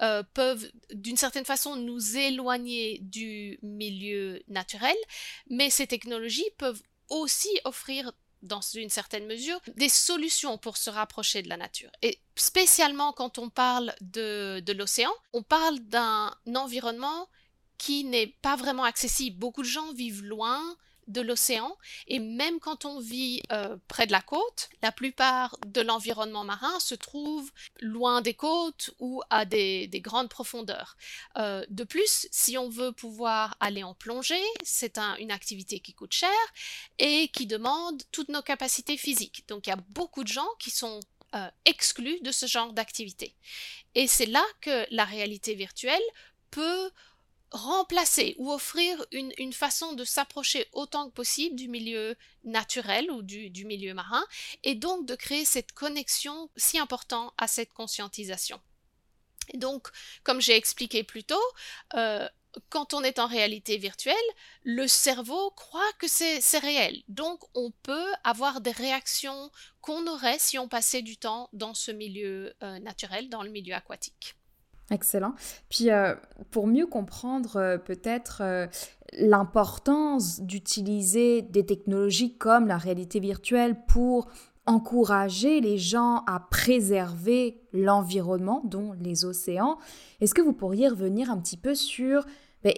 euh, 0.00 0.22
peuvent 0.32 0.70
d'une 0.92 1.16
certaine 1.16 1.44
façon 1.44 1.74
nous 1.74 2.16
éloigner 2.16 3.00
du 3.02 3.58
milieu 3.62 4.40
naturel, 4.46 4.94
mais 5.50 5.70
ces 5.70 5.88
technologies 5.88 6.50
peuvent 6.56 6.82
aussi 7.08 7.50
offrir 7.64 8.12
dans 8.46 8.60
une 8.60 8.90
certaine 8.90 9.26
mesure, 9.26 9.60
des 9.76 9.88
solutions 9.88 10.58
pour 10.58 10.76
se 10.76 10.90
rapprocher 10.90 11.42
de 11.42 11.48
la 11.48 11.56
nature. 11.56 11.90
Et 12.02 12.20
spécialement 12.34 13.12
quand 13.12 13.38
on 13.38 13.50
parle 13.50 13.94
de, 14.00 14.60
de 14.60 14.72
l'océan, 14.72 15.12
on 15.32 15.42
parle 15.42 15.78
d'un 15.80 16.32
environnement 16.54 17.28
qui 17.78 18.04
n'est 18.04 18.34
pas 18.42 18.56
vraiment 18.56 18.84
accessible. 18.84 19.38
Beaucoup 19.38 19.62
de 19.62 19.68
gens 19.68 19.92
vivent 19.92 20.22
loin 20.22 20.62
de 21.06 21.20
l'océan 21.20 21.76
et 22.06 22.18
même 22.18 22.60
quand 22.60 22.84
on 22.84 23.00
vit 23.00 23.42
euh, 23.52 23.76
près 23.88 24.06
de 24.06 24.12
la 24.12 24.20
côte, 24.20 24.68
la 24.82 24.92
plupart 24.92 25.56
de 25.66 25.80
l'environnement 25.80 26.44
marin 26.44 26.78
se 26.80 26.94
trouve 26.94 27.50
loin 27.80 28.20
des 28.20 28.34
côtes 28.34 28.90
ou 28.98 29.22
à 29.30 29.44
des, 29.44 29.88
grandes 29.96 30.28
profondeurs. 30.28 30.96
Euh, 31.38 31.64
de 31.70 31.84
plus, 31.84 32.28
si 32.30 32.58
on 32.58 32.68
veut 32.68 32.92
pouvoir 32.92 33.56
aller 33.60 33.82
en 33.82 33.94
plongée, 33.94 34.44
c'est 34.62 34.98
une 35.18 35.30
activité 35.30 35.80
qui 35.80 35.94
coûte 35.94 36.12
cher 36.12 36.30
et 36.98 37.28
qui 37.28 37.46
demande 37.46 38.02
toutes 38.12 38.28
nos 38.28 38.42
capacités 38.42 38.96
physiques. 38.96 39.44
Donc 39.48 39.66
il 39.66 39.70
y 39.70 39.72
a 39.72 39.78
beaucoup 39.90 40.22
de 40.22 40.28
gens 40.28 40.48
qui 40.58 40.70
sont 40.70 41.00
euh, 41.34 41.48
exclus 41.64 42.20
de 42.20 42.30
ce 42.30 42.46
genre 42.46 42.72
d'activité. 42.72 43.34
Et 43.94 44.06
c'est 44.06 44.26
là 44.26 44.44
que 44.60 44.86
la 44.90 45.04
réalité 45.04 45.54
virtuelle 45.54 46.02
peut 46.50 46.90
remplacer 47.52 48.34
ou 48.38 48.50
offrir 48.50 49.04
une, 49.12 49.52
façon 49.52 49.92
de 49.92 50.04
s'approcher 50.04 50.66
autant 50.72 51.08
que 51.08 51.14
possible 51.14 51.56
du 51.56 51.68
milieu 51.68 52.16
naturel 52.44 53.10
ou 53.10 53.22
du, 53.22 53.64
milieu 53.64 53.94
marin 53.94 54.24
et 54.64 54.74
donc 54.74 55.06
de 55.06 55.14
créer 55.14 55.44
cette 55.44 55.72
connexion 55.72 56.50
si 56.56 56.78
importante 56.78 57.32
à 57.38 57.46
cette 57.46 57.72
conscientisation. 57.72 58.60
Et 59.54 59.58
donc, 59.58 59.88
comme 60.24 60.40
j'ai 60.40 60.56
expliqué 60.56 61.04
plus 61.04 61.22
tôt, 61.22 61.42
euh, 61.94 62.28
quand 62.68 62.94
on 62.94 63.02
est 63.02 63.18
en 63.18 63.26
réalité 63.26 63.76
virtuelle, 63.76 64.14
le 64.64 64.88
cerveau 64.88 65.50
croit 65.50 65.92
que 65.98 66.08
c'est 66.08 66.58
réel. 66.58 67.02
Donc, 67.08 67.40
on 67.54 67.70
peut 67.70 68.12
avoir 68.24 68.60
des 68.60 68.70
réactions 68.70 69.50
qu'on 69.80 70.06
aurait 70.06 70.38
si 70.38 70.58
on 70.58 70.68
passait 70.68 71.02
du 71.02 71.16
temps 71.16 71.48
dans 71.52 71.74
ce 71.74 71.90
milieu 71.90 72.54
euh, 72.62 72.78
naturel, 72.80 73.28
dans 73.28 73.42
le 73.42 73.50
milieu 73.50 73.74
aquatique. 73.74 74.35
Excellent. 74.90 75.34
Puis 75.68 75.90
euh, 75.90 76.14
pour 76.50 76.66
mieux 76.66 76.86
comprendre 76.86 77.56
euh, 77.56 77.78
peut-être 77.78 78.38
euh, 78.40 78.66
l'importance 79.12 80.40
d'utiliser 80.40 81.42
des 81.42 81.66
technologies 81.66 82.36
comme 82.36 82.68
la 82.68 82.78
réalité 82.78 83.18
virtuelle 83.18 83.76
pour 83.88 84.28
encourager 84.64 85.60
les 85.60 85.78
gens 85.78 86.22
à 86.26 86.40
préserver 86.50 87.60
l'environnement, 87.72 88.62
dont 88.64 88.94
les 89.00 89.24
océans, 89.24 89.78
est-ce 90.20 90.34
que 90.34 90.42
vous 90.42 90.52
pourriez 90.52 90.88
revenir 90.88 91.30
un 91.30 91.38
petit 91.38 91.56
peu 91.56 91.74
sur 91.74 92.24
ben, 92.62 92.74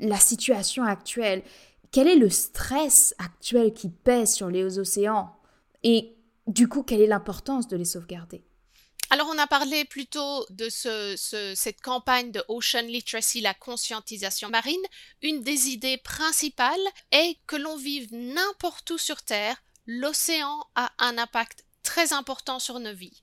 la 0.00 0.16
situation 0.16 0.84
actuelle? 0.84 1.42
Quel 1.90 2.08
est 2.08 2.16
le 2.16 2.30
stress 2.30 3.14
actuel 3.18 3.72
qui 3.72 3.88
pèse 3.88 4.32
sur 4.32 4.50
les 4.50 4.78
océans? 4.78 5.30
Et 5.84 6.16
du 6.46 6.68
coup, 6.68 6.82
quelle 6.82 7.00
est 7.00 7.06
l'importance 7.06 7.68
de 7.68 7.76
les 7.76 7.84
sauvegarder? 7.84 8.42
Alors, 9.10 9.28
on 9.30 9.38
a 9.38 9.46
parlé 9.46 9.84
plutôt 9.86 10.44
de 10.50 10.68
cette 10.68 11.80
campagne 11.80 12.30
de 12.30 12.44
Ocean 12.48 12.82
Literacy, 12.82 13.40
la 13.40 13.54
conscientisation 13.54 14.50
marine. 14.50 14.82
Une 15.22 15.42
des 15.42 15.68
idées 15.68 15.96
principales 15.96 16.76
est 17.10 17.38
que 17.46 17.56
l'on 17.56 17.76
vive 17.76 18.08
n'importe 18.12 18.90
où 18.90 18.98
sur 18.98 19.22
Terre, 19.22 19.56
l'océan 19.86 20.62
a 20.74 20.92
un 20.98 21.16
impact 21.16 21.64
très 21.82 22.12
important 22.12 22.58
sur 22.58 22.80
nos 22.80 22.94
vies. 22.94 23.22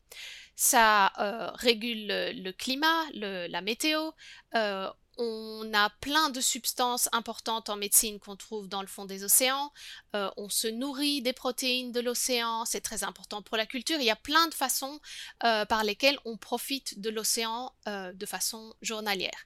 Ça 0.55 1.11
euh, 1.19 1.51
régule 1.53 2.07
le, 2.07 2.51
climat, 2.51 3.03
la 3.13 3.61
météo, 3.61 4.09
euh, 4.55 4.89
on 5.17 5.73
a 5.73 5.89
plein 6.01 6.29
de 6.29 6.41
substances 6.41 7.09
importantes 7.11 7.69
en 7.69 7.75
médecine 7.75 8.19
qu'on 8.19 8.35
trouve 8.35 8.67
dans 8.67 8.81
le 8.81 8.87
fond 8.87 9.05
des 9.05 9.23
océans. 9.23 9.71
Euh, 10.15 10.29
on 10.37 10.49
se 10.49 10.67
nourrit 10.67 11.21
des 11.21 11.33
protéines 11.33 11.91
de 11.91 11.99
l'océan, 11.99 12.65
c'est 12.65 12.81
très 12.81 13.03
important 13.03 13.41
pour 13.41 13.57
la 13.57 13.65
culture. 13.65 13.97
Il 13.99 14.05
y 14.05 14.11
a 14.11 14.15
plein 14.15 14.47
de 14.47 14.53
façons 14.53 14.99
euh, 15.43 15.65
par 15.65 15.83
lesquelles 15.83 16.19
on 16.25 16.37
profite 16.37 16.99
de 16.99 17.09
l'océan 17.09 17.73
euh, 17.87 18.13
de 18.13 18.25
façon 18.25 18.73
journalière. 18.81 19.45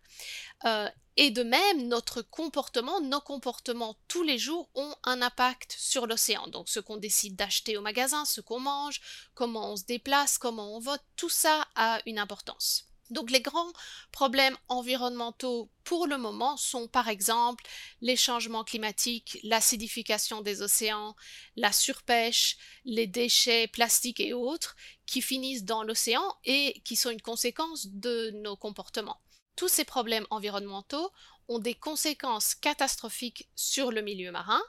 et 1.17 1.31
de 1.31 1.43
même, 1.43 1.87
notre 1.87 2.21
comportement, 2.21 3.01
nos 3.01 3.19
comportements 3.19 3.97
tous 4.07 4.23
les 4.23 4.37
jours 4.37 4.69
ont 4.75 4.95
un 5.03 5.21
impact 5.21 5.75
sur 5.77 6.07
l'océan. 6.07 6.47
Donc 6.47 6.69
ce 6.69 6.79
qu'on 6.79 6.97
décide 6.97 7.35
d'acheter 7.35 7.77
au 7.77 7.81
magasin, 7.81 8.25
ce 8.25 8.41
qu'on 8.41 8.59
mange, 8.59 9.01
comment 9.35 9.71
on 9.71 9.75
se 9.75 9.83
déplace, 9.83 10.37
comment 10.37 10.75
on 10.75 10.79
vote, 10.79 11.03
tout 11.15 11.29
ça 11.29 11.67
a 11.75 11.99
une 12.05 12.19
importance. 12.19 12.88
Donc 13.09 13.31
les 13.31 13.41
grands 13.41 13.71
problèmes 14.11 14.57
environnementaux 14.67 15.69
pour 15.83 16.05
le 16.05 16.17
moment 16.17 16.57
sont 16.57 16.87
par 16.87 17.07
exemple 17.07 17.63
les 18.01 18.15
changements 18.15 18.63
climatiques, 18.63 19.39
l'acidification 19.43 20.41
des 20.41 20.61
océans, 20.61 21.15
la 21.55 21.71
surpêche, 21.71 22.57
les 22.85 23.07
déchets 23.07 23.67
plastiques 23.67 24.19
et 24.19 24.33
autres 24.33 24.75
qui 25.07 25.21
finissent 25.21 25.63
dans 25.63 25.83
l'océan 25.83 26.23
et 26.45 26.81
qui 26.85 26.95
sont 26.95 27.09
une 27.09 27.21
conséquence 27.21 27.87
de 27.87 28.29
nos 28.35 28.55
comportements. 28.55 29.19
Tous 29.55 29.67
ces 29.67 29.85
problèmes 29.85 30.27
environnementaux 30.29 31.11
ont 31.47 31.59
des 31.59 31.73
conséquences 31.73 32.53
catastrophiques 32.53 33.49
sur 33.55 33.91
le 33.91 34.01
milieu 34.01 34.31
marin 34.31 34.61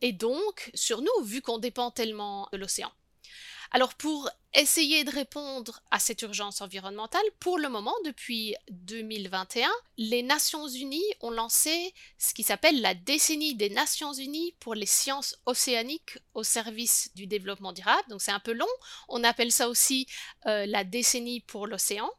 et 0.00 0.12
donc 0.12 0.70
sur 0.74 1.00
nous 1.00 1.24
vu 1.24 1.40
qu'on 1.42 1.58
dépend 1.58 1.92
tellement 1.92 2.48
de 2.52 2.58
l'océan. 2.58 2.92
Alors 3.70 3.94
pour 3.94 4.30
essayer 4.54 5.04
de 5.04 5.10
répondre 5.10 5.80
à 5.90 5.98
cette 5.98 6.22
urgence 6.22 6.60
environnementale, 6.60 7.24
pour 7.40 7.58
le 7.58 7.68
moment, 7.68 7.94
depuis 8.04 8.54
2021, 8.70 9.68
les 9.98 10.22
Nations 10.22 10.68
Unies 10.68 11.02
ont 11.20 11.30
lancé 11.30 11.92
ce 12.18 12.34
qui 12.34 12.44
s'appelle 12.44 12.80
la 12.80 12.94
décennie 12.94 13.56
des 13.56 13.70
Nations 13.70 14.12
Unies 14.12 14.54
pour 14.60 14.74
les 14.74 14.86
sciences 14.86 15.36
océaniques 15.46 16.18
au 16.34 16.44
service 16.44 17.10
du 17.14 17.26
développement 17.26 17.72
durable. 17.72 18.08
Donc 18.08 18.22
c'est 18.22 18.30
un 18.30 18.40
peu 18.40 18.52
long, 18.52 18.66
on 19.08 19.24
appelle 19.24 19.52
ça 19.52 19.68
aussi 19.68 20.06
euh, 20.46 20.66
la 20.66 20.84
décennie 20.84 21.40
pour 21.40 21.66
l'océan. 21.66 22.10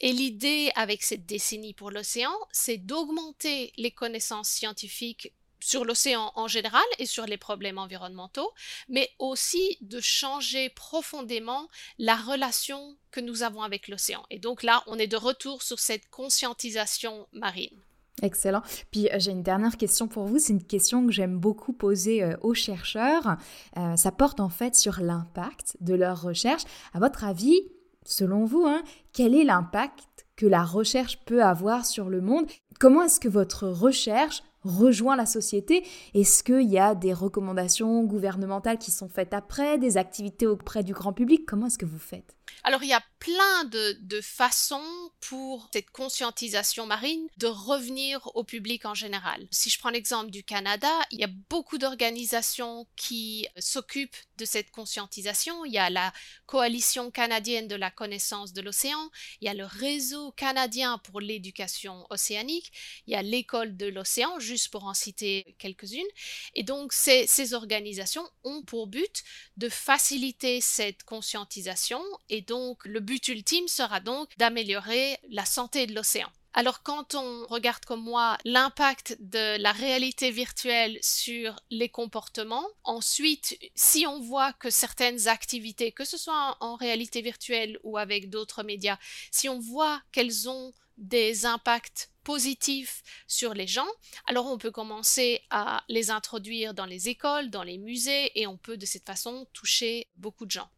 Et 0.00 0.12
l'idée 0.12 0.70
avec 0.74 1.02
cette 1.02 1.26
décennie 1.26 1.74
pour 1.74 1.90
l'océan, 1.90 2.34
c'est 2.52 2.78
d'augmenter 2.78 3.72
les 3.76 3.90
connaissances 3.90 4.48
scientifiques 4.48 5.32
sur 5.64 5.84
l'océan 5.84 6.30
en 6.34 6.46
général 6.46 6.84
et 6.98 7.06
sur 7.06 7.24
les 7.24 7.38
problèmes 7.38 7.78
environnementaux, 7.78 8.52
mais 8.88 9.08
aussi 9.18 9.78
de 9.80 9.98
changer 9.98 10.68
profondément 10.68 11.68
la 11.98 12.16
relation 12.16 12.96
que 13.10 13.20
nous 13.20 13.42
avons 13.42 13.62
avec 13.62 13.88
l'océan. 13.88 14.22
Et 14.30 14.38
donc 14.38 14.62
là, 14.62 14.82
on 14.86 14.98
est 14.98 15.06
de 15.06 15.16
retour 15.16 15.62
sur 15.62 15.78
cette 15.78 16.08
conscientisation 16.10 17.26
marine. 17.32 17.80
Excellent. 18.22 18.62
Puis 18.90 19.08
euh, 19.08 19.16
j'ai 19.18 19.32
une 19.32 19.42
dernière 19.42 19.76
question 19.76 20.06
pour 20.06 20.26
vous. 20.26 20.38
C'est 20.38 20.52
une 20.52 20.62
question 20.62 21.06
que 21.06 21.12
j'aime 21.12 21.38
beaucoup 21.38 21.72
poser 21.72 22.22
euh, 22.22 22.36
aux 22.42 22.54
chercheurs. 22.54 23.36
Euh, 23.76 23.96
ça 23.96 24.12
porte 24.12 24.40
en 24.40 24.50
fait 24.50 24.74
sur 24.74 25.00
l'impact 25.00 25.76
de 25.80 25.94
leur 25.94 26.20
recherche. 26.22 26.62
À 26.92 27.00
votre 27.00 27.24
avis, 27.24 27.58
selon 28.04 28.44
vous, 28.44 28.64
hein, 28.66 28.82
quel 29.12 29.34
est 29.34 29.44
l'impact 29.44 30.26
que 30.36 30.46
la 30.46 30.62
recherche 30.62 31.18
peut 31.24 31.42
avoir 31.42 31.86
sur 31.86 32.08
le 32.08 32.20
monde? 32.20 32.46
Comment 32.78 33.02
est-ce 33.02 33.18
que 33.18 33.28
votre 33.28 33.66
recherche 33.66 34.42
rejoint 34.64 35.16
la 35.16 35.26
société 35.26 35.86
Est-ce 36.14 36.42
qu'il 36.42 36.70
y 36.70 36.78
a 36.78 36.94
des 36.94 37.12
recommandations 37.12 38.02
gouvernementales 38.04 38.78
qui 38.78 38.90
sont 38.90 39.08
faites 39.08 39.34
après, 39.34 39.78
des 39.78 39.96
activités 39.96 40.46
auprès 40.46 40.82
du 40.82 40.92
grand 40.92 41.12
public? 41.12 41.46
Comment 41.46 41.66
est-ce 41.66 41.78
que 41.78 41.86
vous 41.86 41.98
faites? 41.98 42.34
Alors 42.62 42.82
il 42.82 42.88
y 42.88 42.94
a 42.94 43.02
plein 43.18 43.64
de, 43.64 44.20
façons 44.22 45.10
pour 45.20 45.68
cette 45.72 45.90
conscientisation 45.90 46.86
marine 46.86 47.26
de 47.36 47.46
revenir 47.46 48.30
au 48.34 48.44
public 48.44 48.84
en 48.84 48.94
général. 48.94 49.46
Si 49.50 49.70
je 49.70 49.78
prends 49.78 49.90
l'exemple 49.90 50.30
du 50.30 50.44
Canada, 50.44 50.90
il 51.10 51.20
y 51.20 51.24
a 51.24 51.30
beaucoup 51.50 51.78
d'organisations 51.78 52.86
qui 52.96 53.46
s'occupent 53.58 54.16
de 54.38 54.44
cette 54.44 54.70
conscientisation. 54.70 55.64
Il 55.64 55.72
y 55.72 55.78
a 55.78 55.90
la 55.90 56.12
coalition 56.46 57.10
canadienne 57.10 57.68
de 57.68 57.76
la 57.76 57.90
connaissance 57.90 58.52
de 58.52 58.60
l'océan, 58.60 59.10
il 59.40 59.46
y 59.46 59.48
a 59.48 59.54
le 59.54 59.64
réseau 59.64 60.32
canadien 60.32 60.98
pour 60.98 61.20
l'éducation 61.20 62.06
océanique, 62.10 62.72
il 63.06 63.12
y 63.12 63.16
a 63.16 63.22
l'école 63.22 63.76
de 63.76 63.86
l'océan, 63.86 64.38
juste 64.54 64.70
pour 64.70 64.84
en 64.84 64.94
citer 64.94 65.56
quelques-unes. 65.58 66.12
Et 66.54 66.62
donc 66.62 66.92
ces, 66.92 67.26
ces 67.26 67.54
organisations 67.54 68.28
ont 68.44 68.62
pour 68.62 68.86
but 68.86 69.24
de 69.56 69.68
faciliter 69.68 70.60
cette 70.60 71.02
conscientisation 71.02 72.00
et 72.28 72.40
donc 72.40 72.84
le 72.84 73.00
but 73.00 73.26
ultime 73.26 73.66
sera 73.66 73.98
donc 73.98 74.28
d'améliorer 74.38 75.18
la 75.30 75.44
santé 75.44 75.88
de 75.88 75.94
l'océan. 75.94 76.30
Alors 76.56 76.84
quand 76.84 77.16
on 77.16 77.46
regarde 77.48 77.84
comme 77.84 78.04
moi 78.04 78.38
l'impact 78.44 79.16
de 79.18 79.60
la 79.60 79.72
réalité 79.72 80.30
virtuelle 80.30 81.00
sur 81.02 81.58
les 81.70 81.88
comportements, 81.88 82.68
ensuite 82.84 83.58
si 83.74 84.06
on 84.06 84.20
voit 84.20 84.52
que 84.52 84.70
certaines 84.70 85.26
activités, 85.26 85.90
que 85.90 86.04
ce 86.04 86.16
soit 86.16 86.56
en 86.60 86.76
réalité 86.76 87.22
virtuelle 87.22 87.76
ou 87.82 87.98
avec 87.98 88.30
d'autres 88.30 88.62
médias, 88.62 88.98
si 89.32 89.48
on 89.48 89.58
voit 89.58 90.00
qu'elles 90.12 90.48
ont 90.48 90.72
des 90.96 91.44
impacts 91.44 92.10
positifs 92.24 93.02
sur 93.28 93.54
les 93.54 93.66
gens, 93.66 93.86
alors 94.26 94.46
on 94.46 94.58
peut 94.58 94.70
commencer 94.70 95.42
à 95.50 95.84
les 95.88 96.10
introduire 96.10 96.74
dans 96.74 96.86
les 96.86 97.08
écoles, 97.08 97.50
dans 97.50 97.62
les 97.62 97.78
musées, 97.78 98.32
et 98.40 98.46
on 98.46 98.56
peut 98.56 98.76
de 98.76 98.86
cette 98.86 99.06
façon 99.06 99.46
toucher 99.52 100.08
beaucoup 100.16 100.46
de 100.46 100.50
gens. 100.50 100.68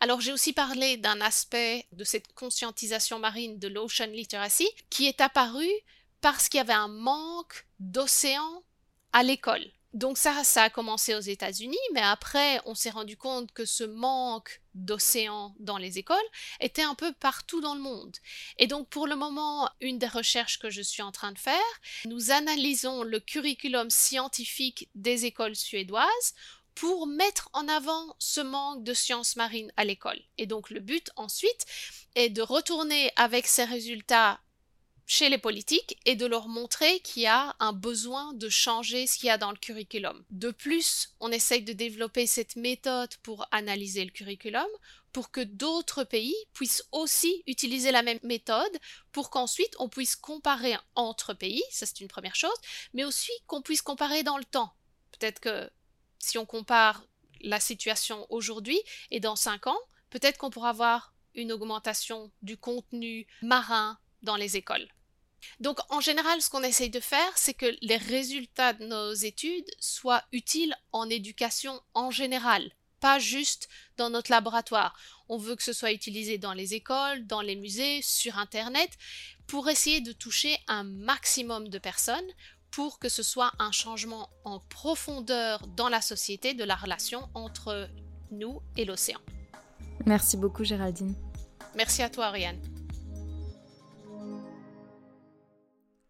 Alors 0.00 0.20
j'ai 0.20 0.32
aussi 0.32 0.52
parlé 0.52 0.98
d'un 0.98 1.20
aspect 1.20 1.86
de 1.92 2.04
cette 2.04 2.32
conscientisation 2.34 3.18
marine 3.18 3.58
de 3.58 3.68
l'ocean 3.68 4.06
literacy 4.06 4.68
qui 4.90 5.06
est 5.06 5.20
apparu 5.22 5.68
parce 6.20 6.48
qu'il 6.48 6.58
y 6.58 6.60
avait 6.60 6.72
un 6.72 6.88
manque 6.88 7.66
d'océans 7.78 8.62
à 9.12 9.22
l'école. 9.22 9.64
Donc 9.94 10.18
ça, 10.18 10.44
ça 10.44 10.64
a 10.64 10.70
commencé 10.70 11.14
aux 11.14 11.20
États-Unis, 11.20 11.78
mais 11.94 12.02
après, 12.02 12.60
on 12.66 12.74
s'est 12.74 12.90
rendu 12.90 13.16
compte 13.16 13.52
que 13.52 13.64
ce 13.64 13.84
manque 13.84 14.60
d'océans 14.76 15.54
dans 15.58 15.78
les 15.78 15.98
écoles 15.98 16.16
était 16.60 16.82
un 16.82 16.94
peu 16.94 17.12
partout 17.12 17.60
dans 17.60 17.74
le 17.74 17.80
monde. 17.80 18.16
Et 18.58 18.66
donc 18.66 18.88
pour 18.88 19.06
le 19.06 19.16
moment, 19.16 19.68
une 19.80 19.98
des 19.98 20.06
recherches 20.06 20.58
que 20.58 20.70
je 20.70 20.82
suis 20.82 21.02
en 21.02 21.12
train 21.12 21.32
de 21.32 21.38
faire, 21.38 21.54
nous 22.04 22.30
analysons 22.30 23.02
le 23.02 23.20
curriculum 23.20 23.90
scientifique 23.90 24.88
des 24.94 25.24
écoles 25.24 25.56
suédoises 25.56 26.34
pour 26.74 27.06
mettre 27.06 27.48
en 27.54 27.66
avant 27.68 28.14
ce 28.18 28.40
manque 28.40 28.84
de 28.84 28.92
sciences 28.92 29.36
marines 29.36 29.72
à 29.76 29.84
l'école. 29.84 30.20
Et 30.36 30.46
donc 30.46 30.70
le 30.70 30.80
but 30.80 31.10
ensuite 31.16 31.64
est 32.14 32.28
de 32.28 32.42
retourner 32.42 33.10
avec 33.16 33.46
ces 33.46 33.64
résultats 33.64 34.38
chez 35.06 35.28
les 35.28 35.38
politiques 35.38 35.98
et 36.04 36.16
de 36.16 36.26
leur 36.26 36.48
montrer 36.48 37.00
qu'il 37.00 37.22
y 37.22 37.26
a 37.26 37.54
un 37.60 37.72
besoin 37.72 38.32
de 38.34 38.48
changer 38.48 39.06
ce 39.06 39.18
qu'il 39.18 39.28
y 39.28 39.30
a 39.30 39.38
dans 39.38 39.52
le 39.52 39.56
curriculum. 39.56 40.24
De 40.30 40.50
plus, 40.50 41.14
on 41.20 41.30
essaye 41.30 41.62
de 41.62 41.72
développer 41.72 42.26
cette 42.26 42.56
méthode 42.56 43.14
pour 43.22 43.46
analyser 43.52 44.04
le 44.04 44.10
curriculum 44.10 44.66
pour 45.12 45.30
que 45.30 45.40
d'autres 45.40 46.04
pays 46.04 46.36
puissent 46.52 46.84
aussi 46.92 47.42
utiliser 47.46 47.90
la 47.90 48.02
même 48.02 48.18
méthode 48.22 48.76
pour 49.12 49.30
qu'ensuite 49.30 49.74
on 49.78 49.88
puisse 49.88 50.14
comparer 50.14 50.76
entre 50.94 51.32
pays, 51.32 51.62
ça 51.70 51.86
c'est 51.86 52.00
une 52.00 52.08
première 52.08 52.34
chose, 52.34 52.58
mais 52.92 53.04
aussi 53.04 53.32
qu'on 53.46 53.62
puisse 53.62 53.80
comparer 53.80 54.24
dans 54.24 54.36
le 54.36 54.44
temps. 54.44 54.74
Peut-être 55.12 55.40
que 55.40 55.70
si 56.18 56.36
on 56.36 56.44
compare 56.44 57.06
la 57.40 57.60
situation 57.60 58.26
aujourd'hui 58.28 58.78
et 59.10 59.20
dans 59.20 59.36
cinq 59.36 59.68
ans, 59.68 59.78
peut-être 60.10 60.36
qu'on 60.36 60.50
pourra 60.50 60.70
avoir 60.70 61.14
une 61.34 61.52
augmentation 61.52 62.30
du 62.42 62.58
contenu 62.58 63.26
marin 63.40 63.98
dans 64.26 64.36
les 64.36 64.58
écoles. 64.58 64.86
Donc 65.60 65.78
en 65.90 66.00
général, 66.00 66.42
ce 66.42 66.50
qu'on 66.50 66.62
essaye 66.62 66.90
de 66.90 67.00
faire, 67.00 67.32
c'est 67.36 67.54
que 67.54 67.76
les 67.80 67.96
résultats 67.96 68.74
de 68.74 68.84
nos 68.84 69.14
études 69.14 69.70
soient 69.80 70.24
utiles 70.32 70.74
en 70.92 71.08
éducation 71.08 71.80
en 71.94 72.10
général, 72.10 72.70
pas 73.00 73.18
juste 73.18 73.68
dans 73.96 74.10
notre 74.10 74.30
laboratoire. 74.30 74.94
On 75.28 75.38
veut 75.38 75.56
que 75.56 75.62
ce 75.62 75.72
soit 75.72 75.92
utilisé 75.92 76.36
dans 76.38 76.52
les 76.52 76.74
écoles, 76.74 77.26
dans 77.26 77.40
les 77.40 77.56
musées, 77.56 78.02
sur 78.02 78.38
Internet, 78.38 78.90
pour 79.46 79.68
essayer 79.68 80.00
de 80.00 80.12
toucher 80.12 80.58
un 80.68 80.84
maximum 80.84 81.68
de 81.68 81.78
personnes 81.78 82.30
pour 82.70 82.98
que 82.98 83.08
ce 83.08 83.22
soit 83.22 83.52
un 83.58 83.72
changement 83.72 84.28
en 84.44 84.58
profondeur 84.58 85.66
dans 85.76 85.88
la 85.88 86.02
société 86.02 86.52
de 86.52 86.64
la 86.64 86.74
relation 86.74 87.28
entre 87.34 87.88
nous 88.30 88.60
et 88.76 88.84
l'océan. 88.84 89.20
Merci 90.04 90.36
beaucoup 90.36 90.64
Géraldine. 90.64 91.14
Merci 91.74 92.02
à 92.02 92.10
toi 92.10 92.26
Ariane. 92.26 92.60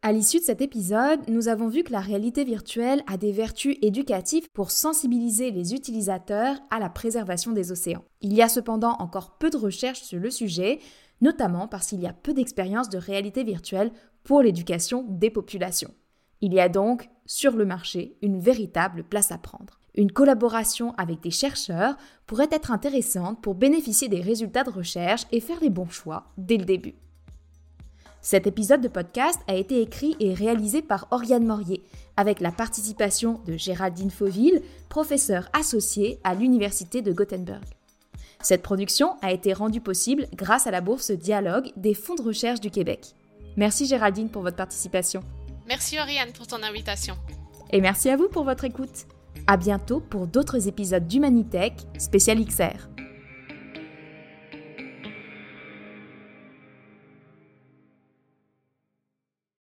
À 0.06 0.12
l'issue 0.12 0.38
de 0.38 0.44
cet 0.44 0.60
épisode, 0.60 1.18
nous 1.26 1.48
avons 1.48 1.66
vu 1.66 1.82
que 1.82 1.90
la 1.90 1.98
réalité 1.98 2.44
virtuelle 2.44 3.02
a 3.08 3.16
des 3.16 3.32
vertus 3.32 3.76
éducatives 3.82 4.48
pour 4.52 4.70
sensibiliser 4.70 5.50
les 5.50 5.74
utilisateurs 5.74 6.58
à 6.70 6.78
la 6.78 6.88
préservation 6.88 7.50
des 7.50 7.72
océans. 7.72 8.04
Il 8.20 8.32
y 8.32 8.40
a 8.40 8.48
cependant 8.48 8.94
encore 9.00 9.36
peu 9.36 9.50
de 9.50 9.56
recherches 9.56 10.02
sur 10.02 10.20
le 10.20 10.30
sujet, 10.30 10.78
notamment 11.20 11.66
parce 11.66 11.88
qu'il 11.88 12.00
y 12.00 12.06
a 12.06 12.12
peu 12.12 12.34
d'expériences 12.34 12.88
de 12.88 12.98
réalité 12.98 13.42
virtuelle 13.42 13.90
pour 14.22 14.42
l'éducation 14.42 15.04
des 15.08 15.30
populations. 15.30 15.92
Il 16.40 16.54
y 16.54 16.60
a 16.60 16.68
donc, 16.68 17.08
sur 17.24 17.56
le 17.56 17.64
marché, 17.64 18.16
une 18.22 18.38
véritable 18.38 19.02
place 19.02 19.32
à 19.32 19.38
prendre. 19.38 19.80
Une 19.96 20.12
collaboration 20.12 20.94
avec 20.98 21.18
des 21.18 21.32
chercheurs 21.32 21.96
pourrait 22.26 22.46
être 22.52 22.70
intéressante 22.70 23.42
pour 23.42 23.56
bénéficier 23.56 24.08
des 24.08 24.20
résultats 24.20 24.62
de 24.62 24.70
recherche 24.70 25.26
et 25.32 25.40
faire 25.40 25.58
les 25.60 25.70
bons 25.70 25.90
choix 25.90 26.28
dès 26.38 26.58
le 26.58 26.64
début. 26.64 26.94
Cet 28.26 28.48
épisode 28.48 28.80
de 28.80 28.88
podcast 28.88 29.38
a 29.46 29.54
été 29.54 29.80
écrit 29.80 30.16
et 30.18 30.34
réalisé 30.34 30.82
par 30.82 31.06
Oriane 31.12 31.46
Morier, 31.46 31.84
avec 32.16 32.40
la 32.40 32.50
participation 32.50 33.40
de 33.46 33.56
Géraldine 33.56 34.10
Fauville, 34.10 34.62
professeure 34.88 35.48
associée 35.52 36.18
à 36.24 36.34
l'Université 36.34 37.02
de 37.02 37.12
Gothenburg. 37.12 37.62
Cette 38.42 38.64
production 38.64 39.14
a 39.22 39.30
été 39.30 39.52
rendue 39.52 39.80
possible 39.80 40.26
grâce 40.34 40.66
à 40.66 40.72
la 40.72 40.80
bourse 40.80 41.12
Dialogue 41.12 41.70
des 41.76 41.94
fonds 41.94 42.16
de 42.16 42.22
recherche 42.22 42.58
du 42.58 42.72
Québec. 42.72 43.14
Merci 43.56 43.86
Géraldine 43.86 44.28
pour 44.28 44.42
votre 44.42 44.56
participation. 44.56 45.20
Merci 45.68 45.96
Oriane 45.96 46.32
pour 46.32 46.48
ton 46.48 46.64
invitation. 46.64 47.14
Et 47.70 47.80
merci 47.80 48.10
à 48.10 48.16
vous 48.16 48.28
pour 48.28 48.42
votre 48.42 48.64
écoute. 48.64 49.06
À 49.46 49.56
bientôt 49.56 50.00
pour 50.00 50.26
d'autres 50.26 50.66
épisodes 50.66 51.06
d'Humanitech 51.06 51.74
spécial 51.96 52.44
XR. 52.44 52.88